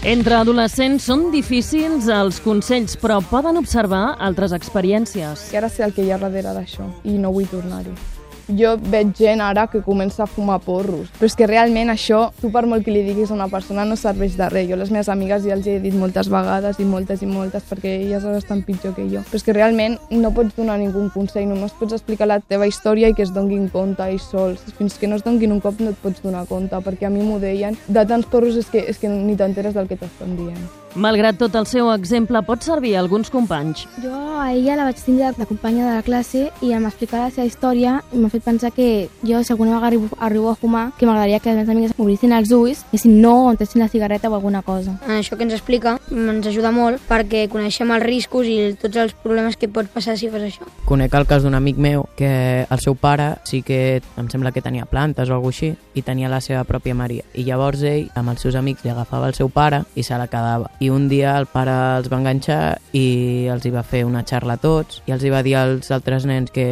Entre 0.05 0.37
adolescents 0.37 1.07
són 1.09 1.31
difícils 1.33 2.11
els 2.13 2.41
consells, 2.45 2.99
però 3.01 3.23
poden 3.25 3.57
observar 3.61 4.17
altres 4.21 4.53
experiències. 4.53 5.49
I 5.53 5.63
ara 5.63 5.73
sé 5.73 5.85
el 5.87 5.97
que 5.97 6.05
hi 6.05 6.13
ha 6.13 6.21
darrere 6.21 6.53
d'això 6.57 6.91
i 7.09 7.17
no 7.17 7.33
vull 7.33 7.49
tornar-hi. 7.49 8.14
Jo 8.49 8.75
veig 8.77 9.15
gent 9.17 9.41
ara 9.41 9.67
que 9.73 9.81
comença 9.83 10.25
a 10.25 10.27
fumar 10.29 10.59
porros, 10.61 11.09
però 11.17 11.29
és 11.31 11.37
que 11.39 11.47
realment 11.49 11.93
això, 11.93 12.27
tu 12.41 12.51
per 12.53 12.65
molt 12.69 12.85
que 12.85 12.93
li 12.93 13.05
diguis 13.07 13.31
a 13.31 13.37
una 13.39 13.49
persona, 13.49 13.87
no 13.89 13.97
serveix 13.97 14.37
de 14.37 14.49
res. 14.53 14.69
Jo 14.69 14.77
les 14.77 14.93
meves 14.93 15.09
amigues 15.09 15.47
ja 15.47 15.55
els 15.57 15.67
he 15.67 15.79
dit 15.81 15.97
moltes 15.97 16.29
vegades 16.33 16.81
i 16.81 16.89
moltes 16.89 17.23
i 17.25 17.31
moltes 17.31 17.65
perquè 17.71 17.97
elles 18.03 18.25
ara 18.25 18.43
estan 18.43 18.63
pitjor 18.67 18.95
que 18.95 19.09
jo. 19.09 19.25
Però 19.31 19.41
és 19.41 19.47
que 19.47 19.57
realment 19.57 19.99
no 20.11 20.33
pots 20.37 20.57
donar 20.57 20.79
ningú 20.79 21.07
consell, 21.15 21.49
només 21.49 21.73
pots 21.81 21.97
explicar 21.97 22.29
la 22.29 22.41
teva 22.41 22.69
història 22.69 23.09
i 23.09 23.17
que 23.17 23.25
es 23.25 23.33
donguin 23.35 23.71
compte 23.73 24.05
ells 24.05 24.29
sols. 24.31 24.65
Fins 24.79 24.99
que 25.01 25.09
no 25.09 25.17
es 25.17 25.25
donguin 25.25 25.57
un 25.57 25.65
cop 25.65 25.81
no 25.81 25.95
et 25.95 26.01
pots 26.05 26.23
donar 26.25 26.47
compte, 26.51 26.85
perquè 26.85 27.09
a 27.09 27.13
mi 27.15 27.25
m'ho 27.25 27.41
deien. 27.41 27.79
De 27.89 28.05
tants 28.07 28.29
porros 28.29 28.61
és 28.61 28.69
que, 28.71 28.85
és 28.85 29.01
que 29.01 29.09
ni 29.09 29.37
t'enteres 29.37 29.75
del 29.75 29.89
que 29.89 29.97
t'estan 30.01 30.37
dient. 30.37 30.84
Malgrat 30.95 31.35
tot 31.35 31.57
el 31.59 31.65
seu 31.67 31.89
exemple, 31.91 32.39
pot 32.47 32.63
servir 32.63 32.93
a 32.95 33.01
alguns 33.03 33.27
companys. 33.27 33.81
Jo 33.99 34.15
a 34.39 34.53
ella 34.55 34.77
la 34.79 34.85
vaig 34.87 35.01
tindre 35.03 35.33
de 35.35 35.47
companya 35.49 35.89
de 35.89 35.95
la 35.97 36.05
classe 36.07 36.45
i 36.63 36.71
em 36.71 36.85
va 36.87 36.93
explicar 36.93 37.25
la 37.25 37.33
seva 37.35 37.49
història 37.49 37.95
i 38.15 38.21
m'ha 38.23 38.31
fet 38.31 38.45
pensar 38.47 38.71
que 38.71 39.09
jo, 39.27 39.43
si 39.43 39.51
alguna 39.51 39.73
vegada 39.73 39.89
arribo, 39.89 40.09
arribo 40.21 40.53
a 40.53 40.55
fumar, 40.55 40.85
que 40.99 41.07
m'agradaria 41.07 41.41
que 41.41 41.51
les 41.51 41.57
meves 41.57 41.75
amigues 41.75 41.97
m'obrissin 41.99 42.37
els 42.39 42.53
ulls 42.55 42.85
i 42.93 43.01
si 43.03 43.11
no, 43.11 43.51
entessin 43.51 43.83
la 43.83 43.89
cigarreta 43.91 44.31
o 44.31 44.37
alguna 44.39 44.63
cosa. 44.63 44.95
Això 45.09 45.37
que 45.37 45.43
ens 45.43 45.57
explica 45.59 45.97
ens 46.15 46.47
ajuda 46.51 46.73
molt 46.75 47.03
perquè 47.09 47.47
coneixem 47.53 47.91
els 47.95 48.05
riscos 48.05 48.49
i 48.51 48.75
tots 48.81 49.01
els 49.01 49.15
problemes 49.25 49.57
que 49.57 49.69
pot 49.69 49.89
passar 49.93 50.17
si 50.19 50.31
fas 50.33 50.47
això. 50.47 50.69
Conec 50.89 51.15
el 51.15 51.29
cas 51.31 51.45
d'un 51.45 51.55
amic 51.55 51.79
meu 51.81 52.07
que 52.19 52.67
el 52.69 52.81
seu 52.83 52.95
pare 52.95 53.35
sí 53.49 53.63
que 53.63 54.01
em 54.21 54.31
sembla 54.31 54.53
que 54.53 54.63
tenia 54.65 54.87
plantes 54.87 55.31
o 55.31 55.35
alguna 55.35 55.55
així 55.55 55.75
i 55.95 56.03
tenia 56.03 56.29
la 56.29 56.41
seva 56.43 56.65
pròpia 56.65 56.95
Maria. 56.97 57.25
I 57.35 57.45
llavors 57.47 57.83
ell, 57.87 58.09
amb 58.19 58.33
els 58.33 58.43
seus 58.43 58.57
amics, 58.59 58.85
li 58.85 58.91
agafava 58.91 59.29
el 59.31 59.37
seu 59.37 59.49
pare 59.53 59.85
i 59.95 60.03
se 60.03 60.17
la 60.19 60.27
quedava. 60.27 60.71
I 60.81 60.91
un 60.91 61.09
dia 61.09 61.37
el 61.39 61.47
pare 61.47 61.75
els 61.99 62.11
va 62.11 62.19
enganxar 62.21 62.79
i 62.97 63.47
els 63.53 63.65
hi 63.65 63.73
va 63.75 63.85
fer 63.87 64.05
una 64.05 64.25
xarra 64.27 64.57
a 64.57 64.61
tots 64.61 65.03
i 65.07 65.15
els 65.15 65.25
hi 65.25 65.33
va 65.33 65.43
dir 65.47 65.57
als 65.61 65.91
altres 65.95 66.27
nens 66.27 66.51
que 66.55 66.67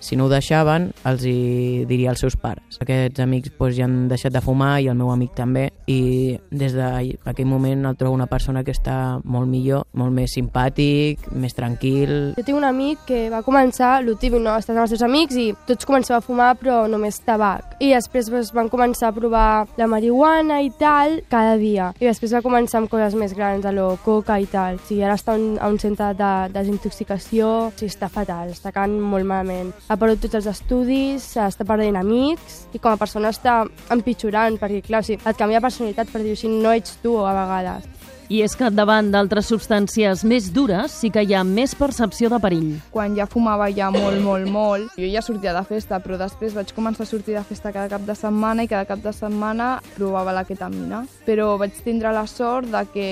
si 0.00 0.16
no 0.16 0.26
ho 0.26 0.32
deixaven 0.32 0.90
els 1.08 1.24
hi 1.24 1.84
diria 1.88 2.10
als 2.12 2.24
seus 2.24 2.36
pares. 2.36 2.80
Aquests 2.82 3.22
amics 3.24 3.54
doncs, 3.56 3.76
ja 3.76 3.86
han 3.86 4.06
deixat 4.08 4.34
de 4.34 4.42
fumar 4.44 4.76
i 4.82 4.90
el 4.90 4.98
meu 4.98 5.10
amic 5.12 5.34
també 5.36 5.70
i 5.86 6.36
des 6.50 6.74
d'aquell 6.76 7.48
moment 7.48 7.86
el 7.86 7.96
trobo 7.96 8.14
una 8.14 8.28
persona 8.30 8.64
que 8.64 8.74
està 8.86 9.20
molt 9.26 9.50
millor, 9.50 9.84
molt 9.98 10.14
més 10.14 10.30
simpàtic, 10.36 11.26
més 11.34 11.54
tranquil. 11.56 12.34
Jo 12.36 12.44
tinc 12.46 12.58
un 12.58 12.66
amic 12.68 13.02
que 13.08 13.26
va 13.32 13.42
començar, 13.42 13.98
el 14.02 14.14
típic, 14.14 14.38
no? 14.38 14.54
Estàs 14.54 14.76
amb 14.76 14.84
els 14.84 14.94
seus 14.94 15.02
amics 15.02 15.36
i 15.36 15.46
tots 15.66 15.88
comencem 15.88 16.16
a 16.16 16.22
fumar 16.22 16.52
però 16.60 16.84
només 16.90 17.18
tabac. 17.26 17.76
I 17.82 17.90
després 17.92 18.30
doncs, 18.30 18.52
van 18.54 18.70
començar 18.70 19.10
a 19.10 19.16
provar 19.16 19.66
la 19.76 19.88
marihuana 19.90 20.60
i 20.62 20.70
tal 20.78 21.18
cada 21.28 21.56
dia. 21.58 21.90
I 21.98 22.06
després 22.06 22.36
va 22.36 22.44
començar 22.44 22.80
amb 22.80 22.90
coses 22.92 23.16
més 23.18 23.34
grans, 23.34 23.66
a 23.66 23.74
lo 23.74 23.96
coca 24.04 24.38
i 24.38 24.46
tal. 24.46 24.78
O 24.78 24.86
sigui, 24.86 25.02
ara 25.02 25.18
està 25.18 25.34
un, 25.34 25.56
a 25.58 25.70
un 25.72 25.80
centre 25.82 26.12
de 26.16 26.32
desintoxicació, 26.54 27.50
o 27.66 27.74
sigui, 27.74 27.90
està 27.90 28.10
fatal, 28.12 28.54
està 28.54 28.70
quedant 28.70 28.94
molt 29.00 29.26
malament. 29.26 29.74
Ha 29.90 29.98
perdut 29.98 30.26
tots 30.26 30.38
els 30.38 30.50
estudis, 30.52 31.32
està 31.42 31.66
perdent 31.66 31.98
amics 31.98 32.66
i 32.76 32.78
com 32.78 32.94
a 32.94 33.00
persona 33.00 33.34
està 33.34 33.64
empitjorant, 33.90 34.60
perquè 34.60 34.84
clar, 34.86 35.02
o 35.02 35.10
sigui, 35.10 35.22
et 35.26 35.40
canvia 35.40 35.64
personalitat 35.64 36.12
per 36.12 36.22
dir 36.22 36.36
així, 36.36 36.52
no 36.52 36.74
ets 36.76 37.00
tu 37.02 37.18
a 37.24 37.34
vegades. 37.34 38.05
I 38.28 38.40
és 38.42 38.56
que 38.58 38.66
davant 38.74 39.12
d'altres 39.12 39.46
substàncies 39.52 40.24
més 40.26 40.48
dures 40.50 40.90
sí 40.90 41.12
que 41.14 41.22
hi 41.22 41.34
ha 41.36 41.44
més 41.46 41.76
percepció 41.78 42.26
de 42.32 42.40
perill. 42.42 42.72
Quan 42.90 43.14
ja 43.14 43.28
fumava 43.30 43.68
ja 43.70 43.92
molt, 43.94 44.18
molt, 44.24 44.50
molt, 44.50 44.96
jo 44.98 45.06
ja 45.12 45.22
sortia 45.22 45.52
de 45.54 45.62
festa, 45.68 46.00
però 46.02 46.18
després 46.18 46.56
vaig 46.56 46.72
començar 46.74 47.06
a 47.06 47.10
sortir 47.10 47.36
de 47.36 47.44
festa 47.46 47.70
cada 47.70 47.86
cap 47.92 48.02
de 48.06 48.16
setmana 48.18 48.66
i 48.66 48.70
cada 48.72 48.88
cap 48.88 49.04
de 49.04 49.12
setmana 49.14 49.76
provava 49.94 50.34
la 50.34 50.42
ketamina. 50.48 51.04
Però 51.26 51.52
vaig 51.60 51.78
tindre 51.86 52.10
la 52.14 52.26
sort 52.26 52.70
de 52.72 52.82
que 52.90 53.08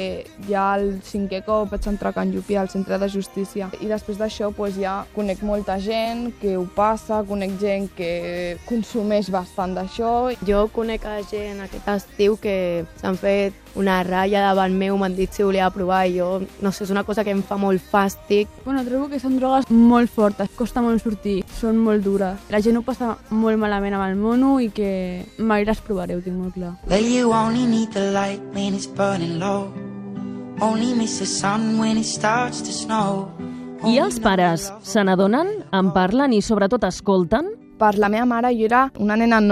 ja 0.49 0.66
el 0.80 0.99
cinquè 1.06 1.44
cop 1.47 1.71
vaig 1.71 1.87
entrar 1.92 2.11
a 2.11 2.18
Can 2.18 2.35
Llupi, 2.35 2.59
al 2.59 2.73
centre 2.73 2.99
de 2.99 3.09
justícia. 3.09 3.71
I 3.78 3.90
després 3.90 4.18
d'això 4.18 4.50
pues, 4.56 4.75
ja 4.83 5.04
conec 5.14 5.47
molta 5.47 5.78
gent 5.78 6.33
que 6.42 6.56
ho 6.59 6.66
passa, 6.75 7.23
conec 7.28 7.54
gent 7.62 7.90
que 7.94 8.56
consumeix 8.66 9.30
bastant 9.30 9.78
d'això. 9.78 10.33
Jo 10.42 10.66
conec 10.75 11.06
a 11.06 11.21
gent 11.30 11.62
aquest 11.62 11.92
estiu 11.94 12.40
que 12.40 12.56
s'han 12.99 13.21
fet 13.21 13.63
una 13.81 14.02
ratlla 14.07 14.43
davant 14.45 14.75
meu, 14.78 14.97
m'han 14.99 15.14
dit 15.16 15.33
si 15.33 15.45
volia 15.45 15.71
provar 15.75 16.04
i 16.09 16.19
jo, 16.19 16.40
no 16.62 16.73
sé, 16.73 16.85
és 16.85 16.93
una 16.95 17.04
cosa 17.04 17.25
que 17.25 17.33
em 17.35 17.43
fa 17.43 17.59
molt 17.61 17.83
fàstic. 17.90 18.50
Bueno, 18.64 18.85
trobo 18.87 19.09
que 19.11 19.21
són 19.23 19.38
drogues 19.38 19.71
molt 19.71 20.12
fortes, 20.12 20.50
costa 20.59 20.83
molt 20.85 21.02
sortir, 21.02 21.40
són 21.59 21.81
molt 21.83 22.04
dures. 22.04 22.38
La 22.52 22.62
gent 22.64 22.78
ho 22.78 22.85
passa 22.87 23.14
molt 23.31 23.59
malament 23.61 23.97
amb 23.97 24.09
el 24.09 24.21
mono 24.21 24.59
i 24.62 24.71
que 24.75 25.25
mai 25.38 25.66
les 25.66 25.81
provaré, 25.85 26.16
ho 26.16 26.23
tinc 26.25 26.38
molt 26.38 26.54
clar. 26.59 26.75
Well, 26.90 27.02
you 27.04 27.33
only 27.33 27.66
need 27.66 27.93
the 27.93 28.11
light 28.12 28.43
when 28.54 28.75
it's 28.75 28.87
burning 28.87 29.38
low. 29.38 29.73
Only 30.61 30.95
miss 30.95 31.19
the 31.19 31.26
sun 31.26 31.78
when 31.81 31.99
it 31.99 32.07
starts 32.07 32.62
to 32.62 32.73
snow. 32.73 33.28
I 33.85 33.99
els 34.00 34.16
pares 34.23 34.71
se 34.87 35.02
n'adonen, 35.04 35.50
en 35.76 35.90
parlen 35.93 36.33
i 36.33 36.40
sobretot 36.40 36.87
escolten? 36.88 37.50
Per 37.85 37.99
la 37.99 38.09
meva 38.09 38.25
mare 38.25 38.49
jo 38.57 38.64
era 38.64 38.87
una 38.97 39.12
nena 39.14 39.43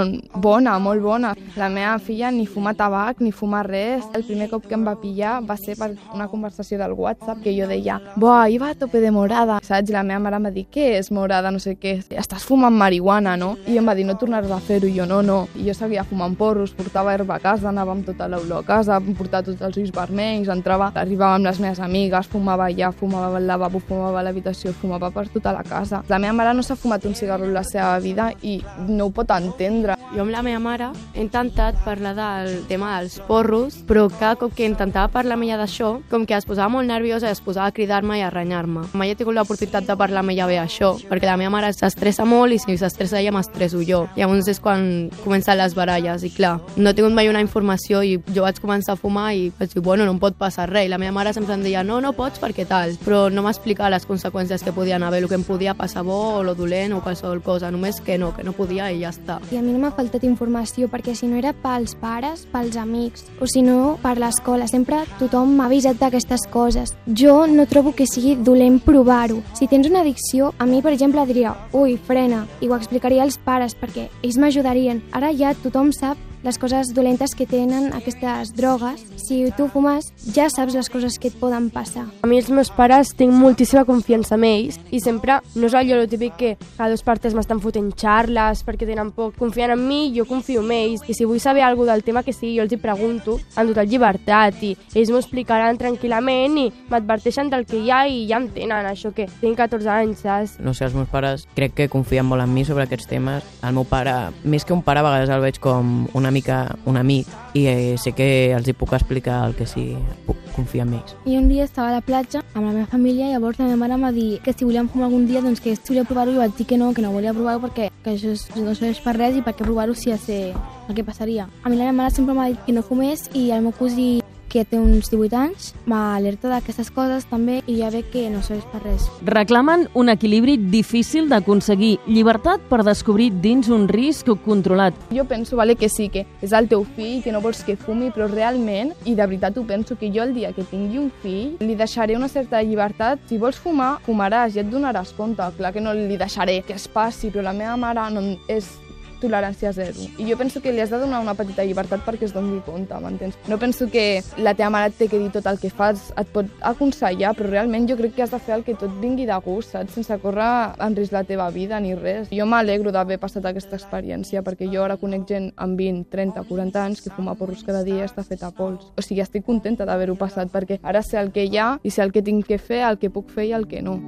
bona, 0.40 0.78
molt 0.80 1.02
bona. 1.04 1.34
La 1.60 1.68
meva 1.68 1.98
filla 2.00 2.30
ni 2.32 2.46
fuma 2.48 2.72
tabac 2.72 3.18
ni 3.20 3.28
fuma 3.30 3.60
res. 3.62 4.06
El 4.16 4.22
primer 4.24 4.46
cop 4.48 4.64
que 4.64 4.72
em 4.72 4.86
va 4.86 4.94
pillar 4.96 5.34
va 5.44 5.58
ser 5.60 5.74
per 5.76 5.90
una 6.14 6.30
conversació 6.30 6.78
del 6.80 6.94
WhatsApp 6.96 7.42
que 7.44 7.52
jo 7.52 7.66
deia 7.68 7.98
«Buah, 8.16 8.48
iba 8.48 8.70
a 8.70 8.74
tope 8.74 9.02
de 9.02 9.10
morada», 9.12 9.58
saps? 9.60 9.90
I 9.90 9.92
la 9.92 10.02
meva 10.02 10.22
mare 10.24 10.38
em 10.40 10.46
va 10.48 10.52
dir 10.54 10.64
«Què 10.72 10.86
és 10.96 11.10
morada? 11.12 11.50
No 11.52 11.60
sé 11.60 11.74
què. 11.76 11.98
Estàs 12.08 12.46
fumant 12.48 12.72
marihuana, 12.72 13.36
no?» 13.36 13.50
I 13.68 13.76
em 13.76 13.90
va 13.90 13.94
dir 13.98 14.06
«No 14.08 14.16
tornaràs 14.16 14.56
a 14.56 14.62
fer-ho». 14.64 14.88
I 14.88 14.96
jo 14.96 15.04
«No, 15.10 15.20
no». 15.20 15.36
I 15.60 15.66
jo 15.68 15.76
seguia 15.76 16.06
fumant 16.08 16.32
porros, 16.40 16.72
portava 16.72 17.12
herba 17.12 17.36
a 17.36 17.44
casa, 17.44 17.68
anava 17.68 17.92
amb 17.92 18.08
tota 18.08 18.30
l'olor 18.32 18.64
a 18.64 18.68
casa, 18.70 18.96
em 18.96 19.12
portava 19.12 19.50
tots 19.50 19.60
els 19.60 19.76
ulls 19.76 19.92
vermells, 19.92 20.48
entrava, 20.48 20.88
arribava 20.94 21.34
amb 21.36 21.50
les 21.50 21.60
meves 21.60 21.84
amigues, 21.84 22.32
fumava 22.32 22.70
allà, 22.72 22.94
fumava 22.96 23.36
al 23.36 23.50
lavabo, 23.52 23.84
fumava 23.84 24.24
a 24.24 24.24
l'habitació, 24.24 24.72
fumava 24.72 25.12
per 25.12 25.28
tota 25.36 25.52
la 25.52 25.68
casa. 25.68 26.00
La 26.08 26.22
meva 26.22 26.32
mare 26.40 26.56
no 26.56 26.64
s'ha 26.64 26.80
fumat 26.80 27.04
un 27.04 27.14
cigarro 27.14 27.44
en 27.44 27.52
la 27.52 27.66
seva 27.68 27.98
vida 28.00 28.21
i 28.42 28.60
no 28.88 29.08
ho 29.08 29.14
pot 29.14 29.30
entendre. 29.34 29.96
Jo 30.12 30.26
amb 30.26 30.32
la 30.34 30.42
meva 30.44 30.60
mare 30.60 30.90
he 31.14 31.22
intentat 31.22 31.78
parlar 31.86 32.12
del 32.16 32.66
tema 32.68 32.98
dels 32.98 33.18
porros, 33.28 33.78
però 33.88 34.08
cada 34.10 34.36
cop 34.36 34.52
que 34.56 34.66
intentava 34.68 35.08
parlar 35.12 35.38
amb 35.38 35.46
ella 35.46 35.56
d'això, 35.62 35.94
com 36.10 36.26
que 36.28 36.36
es 36.36 36.46
posava 36.48 36.68
molt 36.72 36.88
nerviosa 36.88 37.30
i 37.30 37.32
es 37.32 37.40
posava 37.40 37.70
a 37.70 37.74
cridar-me 37.74 38.18
i 38.20 38.22
a 38.22 38.30
renyar-me. 38.30 38.84
Mai 38.92 39.12
he 39.12 39.16
tingut 39.16 39.34
l'oportunitat 39.38 39.88
de 39.88 39.96
parlar 39.96 40.20
amb 40.20 40.34
ella 40.34 40.48
bé 40.50 40.58
això, 40.60 40.92
perquè 41.08 41.30
la 41.30 41.38
meva 41.40 41.54
mare 41.54 41.72
s'estressa 41.72 42.26
molt 42.28 42.52
i 42.52 42.60
si 42.60 42.76
s'estressa 42.76 43.20
ella 43.20 43.32
m'estresso 43.32 43.80
jo. 43.88 44.04
Llavors 44.16 44.50
és 44.52 44.60
quan 44.60 45.08
comencen 45.22 45.56
les 45.58 45.74
baralles 45.78 46.26
i 46.28 46.32
clar, 46.34 46.58
no 46.76 46.90
he 46.90 46.98
tingut 46.98 47.16
mai 47.16 47.32
una 47.32 47.40
informació 47.40 48.02
i 48.04 48.18
jo 48.34 48.44
vaig 48.44 48.60
començar 48.60 48.98
a 48.98 49.00
fumar 49.00 49.30
i 49.32 49.48
vaig 49.58 49.72
dir, 49.72 49.82
bueno, 49.82 50.04
no 50.04 50.12
em 50.12 50.20
pot 50.20 50.36
passar 50.36 50.68
res. 50.68 50.86
I 50.86 50.92
la 50.92 51.00
meva 51.00 51.16
mare 51.16 51.32
sempre 51.32 51.56
em 51.56 51.64
deia, 51.64 51.84
no, 51.86 52.02
no 52.04 52.12
pots 52.12 52.42
perquè 52.42 52.68
tal, 52.68 52.92
però 53.00 53.24
no 53.32 53.46
m'explicava 53.46 53.94
les 53.96 54.06
conseqüències 54.08 54.64
que 54.64 54.76
podien 54.76 55.02
haver, 55.02 55.22
el 55.22 55.30
que 55.30 55.40
em 55.40 55.46
podia 55.46 55.74
passar 55.78 56.04
bo 56.04 56.20
o 56.36 56.42
lo 56.44 56.54
dolent 56.58 56.92
o 56.92 57.00
qualsevol 57.00 57.40
cosa, 57.40 57.72
només 57.72 58.01
que 58.04 58.18
no, 58.18 58.32
que 58.34 58.44
no 58.44 58.54
podia 58.56 58.90
i 58.92 59.00
ja 59.02 59.12
està. 59.12 59.38
I 59.52 59.58
a 59.58 59.62
mi 59.62 59.74
no 59.74 59.80
m'ha 59.82 59.92
faltat 59.96 60.24
informació 60.26 60.88
perquè 60.92 61.14
si 61.18 61.28
no 61.30 61.38
era 61.40 61.52
pels 61.52 61.94
pares, 62.00 62.46
pels 62.52 62.78
amics 62.80 63.28
o 63.40 63.48
si 63.50 63.62
no 63.62 63.96
per 64.02 64.16
l'escola, 64.20 64.68
sempre 64.70 65.02
tothom 65.20 65.54
m'ha 65.56 65.68
avisat 65.70 66.00
d'aquestes 66.00 66.46
coses. 66.52 66.94
Jo 67.06 67.46
no 67.46 67.66
trobo 67.70 67.94
que 67.96 68.08
sigui 68.08 68.36
dolent 68.36 68.80
provar-ho. 68.84 69.42
Si 69.58 69.68
tens 69.70 69.88
una 69.90 70.02
addicció, 70.02 70.52
a 70.58 70.66
mi 70.66 70.82
per 70.82 70.94
exemple 70.96 71.24
diria, 71.28 71.54
ui, 71.72 71.96
frena, 71.96 72.46
i 72.60 72.68
ho 72.68 72.76
explicaria 72.76 73.22
als 73.26 73.38
pares 73.38 73.76
perquè 73.78 74.08
ells 74.22 74.38
m'ajudarien. 74.38 75.02
Ara 75.12 75.32
ja 75.36 75.54
tothom 75.54 75.92
sap 75.96 76.18
les 76.42 76.58
coses 76.58 76.92
dolentes 76.94 77.34
que 77.34 77.46
tenen 77.46 77.92
aquestes 77.94 78.52
drogues. 78.56 79.02
Si 79.22 79.44
tu 79.56 79.68
fumes, 79.70 80.10
ja 80.34 80.48
saps 80.50 80.74
les 80.74 80.90
coses 80.90 81.18
que 81.18 81.30
et 81.30 81.38
poden 81.38 81.70
passar. 81.70 82.04
A 82.22 82.28
mi 82.28 82.40
els 82.40 82.50
meus 82.50 82.70
pares 82.74 83.12
tinc 83.16 83.32
moltíssima 83.32 83.84
confiança 83.86 84.34
en 84.34 84.46
ells 84.48 84.78
i 84.90 85.00
sempre 85.00 85.38
no 85.54 85.68
és 85.68 85.76
allò 85.78 86.00
típic 86.10 86.36
que 86.38 86.52
cada 86.76 86.90
dos 86.90 87.04
partes 87.06 87.36
m'estan 87.36 87.62
fotent 87.62 87.92
xarles 87.98 88.64
perquè 88.66 88.88
tenen 88.88 89.12
por. 89.14 89.32
Confien 89.38 89.72
en 89.76 89.86
mi, 89.86 90.10
jo 90.16 90.26
confio 90.28 90.64
en 90.64 90.72
ells 90.74 91.06
i 91.06 91.14
si 91.14 91.28
vull 91.28 91.40
saber 91.40 91.62
alguna 91.62 91.94
del 91.94 92.04
tema 92.04 92.24
que 92.26 92.34
sigui, 92.34 92.56
jo 92.58 92.66
els 92.66 92.74
hi 92.74 92.80
pregunto 92.82 93.38
amb 93.54 93.70
total 93.70 93.88
llibertat 93.88 94.58
i 94.66 94.74
ells 94.94 95.12
m'ho 95.12 95.22
explicaran 95.22 95.78
tranquil·lament 95.78 96.58
i 96.58 96.66
m'adverteixen 96.90 97.52
del 97.52 97.66
que 97.68 97.78
hi 97.78 97.92
ha 97.94 98.02
i 98.10 98.26
ja 98.28 98.40
entenen 98.42 98.90
això 98.90 99.12
que 99.14 99.28
tinc 99.40 99.56
14 99.60 99.92
anys, 99.94 100.24
saps? 100.26 100.58
No 100.58 100.74
sé, 100.74 100.88
els 100.88 100.98
meus 100.98 101.10
pares 101.12 101.46
crec 101.54 101.76
que 101.78 101.88
confien 101.92 102.26
molt 102.26 102.42
en 102.42 102.52
mi 102.52 102.66
sobre 102.66 102.88
aquests 102.88 103.08
temes. 103.10 103.46
El 103.62 103.76
meu 103.78 103.86
pare, 103.88 104.32
més 104.42 104.66
que 104.66 104.74
un 104.74 104.82
pare, 104.82 105.00
a 105.00 105.06
vegades 105.06 105.30
el 105.30 105.44
veig 105.44 105.62
com 105.62 106.08
una 106.18 106.31
mica 106.32 106.64
un 106.88 106.96
amic 106.96 107.28
i 107.54 107.66
eh, 107.68 107.96
sé 108.00 108.14
que 108.16 108.28
els 108.56 108.68
hi 108.68 108.74
puc 108.76 108.94
explicar 108.96 109.42
el 109.46 109.54
que 109.58 109.66
sí 109.68 109.92
puc 110.26 110.40
confiar 110.56 110.86
en 110.86 110.96
ells. 110.98 111.14
I 111.28 111.36
un 111.38 111.48
dia 111.48 111.64
estava 111.68 111.90
a 111.90 111.98
la 111.98 112.04
platja 112.04 112.42
amb 112.54 112.66
la 112.66 112.72
meva 112.72 112.86
família 112.90 113.28
i 113.28 113.34
llavors 113.34 113.60
la 113.60 113.68
meva 113.68 113.80
mare 113.84 113.98
em 113.98 114.06
va 114.08 114.12
dir 114.12 114.40
que 114.44 114.54
si 114.56 114.64
volíem 114.64 114.88
fumar 114.88 115.08
algun 115.08 115.26
dia, 115.28 115.44
doncs 115.44 115.60
que 115.60 115.76
si 115.76 115.92
volia 115.92 116.08
provar-ho 116.08 116.32
i 116.34 116.40
vaig 116.40 116.56
dir 116.58 116.66
que 116.68 116.80
no, 116.80 116.92
que 116.96 117.04
no 117.04 117.12
volia 117.12 117.36
provar-ho 117.36 117.62
perquè 117.66 117.90
que 118.02 118.16
això 118.16 118.32
és, 118.32 118.48
no 118.56 118.74
serveix 118.74 119.00
per 119.04 119.16
res 119.18 119.36
i 119.36 119.44
per 119.44 119.54
què 119.56 119.64
provar-ho 119.64 119.94
si 119.94 120.10
ja 120.10 120.18
sé 120.18 120.40
el 120.52 120.96
que 120.96 121.04
passaria. 121.04 121.48
A 121.62 121.68
mi 121.68 121.76
la 121.76 121.88
meva 121.88 122.00
mare 122.02 122.14
sempre 122.14 122.34
m'ha 122.34 122.50
dit 122.52 122.64
que 122.66 122.76
no 122.76 122.82
fumés 122.86 123.28
i 123.34 123.50
el 123.50 123.62
meu 123.62 123.76
cosí 123.76 124.21
que 124.52 124.66
té 124.68 124.76
uns 124.76 125.08
18 125.08 125.38
anys, 125.38 125.70
m'alerta 125.88 126.50
d'aquestes 126.52 126.90
coses 126.92 127.24
també 127.30 127.60
i 127.64 127.78
ja 127.78 127.88
veig 127.92 128.10
que 128.12 128.26
no 128.30 128.42
serveix 128.44 128.66
per 128.68 128.82
res. 128.84 129.06
Reclamen 129.24 129.86
un 129.98 130.12
equilibri 130.12 130.58
difícil 130.60 131.30
d'aconseguir, 131.32 131.94
llibertat 132.06 132.68
per 132.68 132.82
descobrir 132.84 133.30
dins 133.42 133.70
un 133.72 133.88
risc 133.88 134.28
controlat. 134.44 134.98
Jo 135.14 135.24
penso 135.30 135.56
vale, 135.56 135.76
que 135.80 135.88
sí, 135.88 136.10
que 136.12 136.26
és 136.44 136.52
el 136.52 136.68
teu 136.68 136.84
fill, 136.84 137.22
que 137.24 137.32
no 137.32 137.40
vols 137.40 137.64
que 137.64 137.78
fumi, 137.80 138.12
però 138.12 138.28
realment, 138.28 138.92
i 139.08 139.16
de 139.16 139.24
veritat 139.24 139.56
ho 139.56 139.64
penso, 139.64 139.96
que 139.96 140.12
jo 140.12 140.22
el 140.26 140.36
dia 140.36 140.52
que 140.52 140.66
tingui 140.68 141.00
un 141.00 141.10
fill 141.22 141.56
li 141.64 141.78
deixaré 141.78 142.16
una 142.18 142.28
certa 142.28 142.62
llibertat. 142.62 143.24
Si 143.30 143.40
vols 143.40 143.60
fumar, 143.62 143.96
fumaràs 144.06 144.56
i 144.56 144.62
et 144.62 144.70
donaràs 144.70 145.16
compte. 145.16 145.48
Clar 145.56 145.72
que 145.72 145.80
no 145.80 145.94
li 145.96 146.20
deixaré 146.20 146.60
que 146.66 146.76
es 146.76 146.88
passi, 146.92 147.32
però 147.32 147.48
la 147.48 147.56
meva 147.56 147.78
mare 147.80 148.10
no 148.12 148.22
és 148.52 148.74
tolerància 149.22 149.72
zero. 149.76 150.08
I 150.18 150.26
jo 150.28 150.36
penso 150.40 150.60
que 150.62 150.72
li 150.72 150.82
has 150.82 150.90
de 150.90 151.00
donar 151.00 151.22
una 151.22 151.36
petita 151.38 151.64
llibertat 151.64 152.04
perquè 152.06 152.26
es 152.28 152.34
doni 152.34 152.60
compte, 152.66 152.98
m'entens? 153.00 153.38
No 153.48 153.58
penso 153.62 153.88
que 153.90 154.22
la 154.38 154.54
teva 154.58 154.70
mare 154.74 154.90
et 154.90 154.98
té 154.98 155.08
que 155.08 155.20
dir 155.20 155.30
tot 155.34 155.46
el 155.46 155.60
que 155.62 155.70
fas, 155.70 156.10
et 156.18 156.28
pot 156.34 156.50
aconsellar, 156.72 157.34
però 157.38 157.50
realment 157.50 157.88
jo 157.88 157.96
crec 158.00 158.16
que 158.16 158.26
has 158.26 158.34
de 158.34 158.40
fer 158.42 158.56
el 158.58 158.66
que 158.66 158.76
tot 158.78 158.92
vingui 159.00 159.26
de 159.28 159.38
gust, 159.44 159.76
saps? 159.76 159.96
Sense 159.96 160.18
córrer 160.22 160.74
en 160.82 160.96
risc 160.98 161.14
la 161.14 161.24
teva 161.28 161.48
vida 161.54 161.80
ni 161.80 161.94
res. 161.94 162.28
Jo 162.32 162.46
m'alegro 162.48 162.92
d'haver 162.92 163.18
passat 163.22 163.46
aquesta 163.48 163.78
experiència 163.78 164.42
perquè 164.42 164.68
jo 164.72 164.84
ara 164.84 164.98
conec 165.00 165.26
gent 165.28 165.50
amb 165.56 165.78
20, 165.78 166.08
30, 166.12 166.46
40 166.48 166.84
anys 166.84 167.02
que 167.04 167.14
fuma 167.14 167.36
porros 167.38 167.64
cada 167.66 167.84
dia 167.86 168.06
està 168.08 168.24
feta 168.26 168.50
a 168.50 168.56
pols. 168.56 168.90
O 168.96 169.04
sigui, 169.04 169.22
estic 169.22 169.46
contenta 169.46 169.86
d'haver-ho 169.88 170.18
passat 170.18 170.52
perquè 170.52 170.80
ara 170.82 171.02
sé 171.02 171.20
el 171.20 171.32
que 171.32 171.46
hi 171.46 171.58
ha 171.58 171.76
i 171.82 171.90
sé 171.90 172.02
el 172.02 172.12
que 172.12 172.22
tinc 172.22 172.46
que 172.46 172.58
fer, 172.58 172.82
el 172.88 172.98
que 172.98 173.10
puc 173.10 173.30
fer 173.30 173.50
i 173.50 173.56
el 173.56 173.68
que 173.68 173.82
no. 173.82 173.98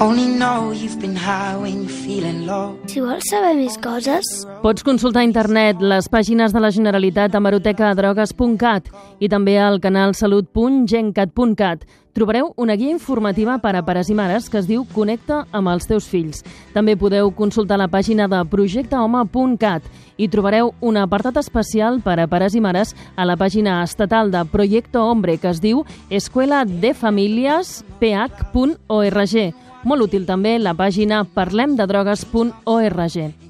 Only 0.00 0.24
know 0.28 0.72
you've 0.72 0.98
been 0.98 1.14
high 1.14 1.56
when 1.60 1.82
you're 1.82 1.92
feeling 1.92 2.46
low. 2.46 2.78
Si 2.88 3.02
vols 3.04 3.26
saber 3.28 3.52
més 3.58 3.74
coses, 3.84 4.24
Pots 4.62 4.80
consultar 4.80 5.20
a 5.20 5.28
internet 5.28 5.82
les 5.84 6.08
pàgines 6.08 6.54
de 6.56 6.62
la 6.64 6.70
Generalitat 6.72 7.36
a 7.36 7.40
marotecadrogues.cat 7.44 8.88
i 9.20 9.28
també 9.28 9.58
al 9.60 9.76
canal 9.84 10.14
salut.gencat.cat. 10.16 11.84
Trobareu 12.12 12.52
una 12.56 12.74
guia 12.74 12.90
informativa 12.90 13.58
per 13.62 13.76
a 13.78 13.84
pares 13.86 14.08
i 14.10 14.14
mares 14.18 14.48
que 14.50 14.58
es 14.58 14.66
diu 14.66 14.82
Connecta 14.94 15.44
amb 15.54 15.68
els 15.70 15.86
teus 15.86 16.08
fills. 16.10 16.42
També 16.74 16.96
podeu 16.98 17.30
consultar 17.30 17.78
la 17.78 17.88
pàgina 17.88 18.26
de 18.28 18.44
projectehome.cat 18.50 19.82
i 20.18 20.28
trobareu 20.28 20.74
un 20.80 20.96
apartat 20.98 21.36
especial 21.40 22.00
per 22.02 22.18
a 22.18 22.26
pares 22.26 22.54
i 22.58 22.60
mares 22.60 22.96
a 23.16 23.24
la 23.24 23.36
pàgina 23.38 23.82
estatal 23.84 24.30
de 24.30 24.44
Proyecto 24.50 25.06
Hombre 25.06 25.38
que 25.38 25.48
es 25.54 25.60
diu 25.62 25.84
Escuela 26.10 26.64
de 26.64 26.94
Famílies 26.94 27.84
ph.org. 28.00 29.54
Molt 29.84 30.02
útil 30.10 30.26
també 30.26 30.58
la 30.58 30.74
pàgina 30.76 31.24
parlemdedrogues.org. 31.24 33.49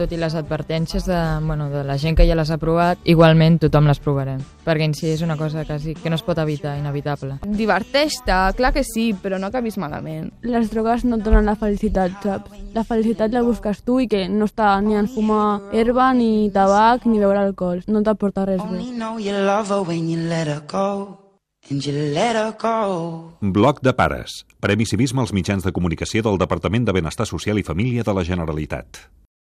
Tot 0.00 0.14
i 0.14 0.16
les 0.16 0.32
advertències 0.32 1.04
de, 1.04 1.16
bueno, 1.44 1.66
de 1.68 1.82
la 1.84 1.98
gent 2.00 2.16
que 2.16 2.24
ja 2.24 2.32
les 2.38 2.48
ha 2.48 2.56
provat, 2.56 3.02
igualment 3.04 3.58
tothom 3.60 3.84
les 3.84 3.98
provarem, 4.00 4.40
perquè 4.64 4.86
en 4.88 4.94
si 4.96 5.10
és 5.12 5.20
una 5.20 5.36
cosa 5.36 5.66
quasi 5.68 5.92
que 5.92 6.08
no 6.08 6.16
es 6.16 6.24
pot 6.24 6.40
evitar, 6.40 6.78
inevitable. 6.80 7.36
Diverteix-te, 7.44 8.38
clar 8.56 8.70
que 8.72 8.80
sí, 8.80 9.10
però 9.12 9.36
no 9.36 9.50
acabis 9.50 9.76
malament. 9.76 10.30
Les 10.40 10.72
drogues 10.72 11.04
no 11.04 11.20
et 11.20 11.26
donen 11.26 11.44
la 11.44 11.56
felicitat, 11.60 12.16
saps? 12.24 12.56
La 12.72 12.86
felicitat 12.88 13.36
la 13.36 13.44
busques 13.44 13.84
tu 13.84 13.98
i 14.00 14.08
que 14.08 14.24
no 14.32 14.48
està 14.48 14.72
ni 14.80 14.96
en 14.96 15.10
fumar 15.12 15.68
herba, 15.76 16.14
ni 16.16 16.48
tabac, 16.54 17.04
ni 17.04 17.20
beure 17.20 17.44
alcohol. 17.44 17.84
No 17.84 18.00
t'aporta 18.00 18.48
res 18.48 18.64
bé. 18.72 18.80
Bloc 23.42 23.84
de 23.84 23.92
pares. 23.92 24.46
Premi 24.64 24.88
Civisme 24.88 25.20
als 25.20 25.36
mitjans 25.36 25.68
de 25.68 25.76
comunicació 25.76 26.24
del 26.24 26.40
Departament 26.40 26.88
de 26.88 26.96
Benestar 26.96 27.28
Social 27.28 27.60
i 27.60 27.66
Família 27.68 28.00
de 28.02 28.16
la 28.16 28.24
Generalitat. 28.24 29.10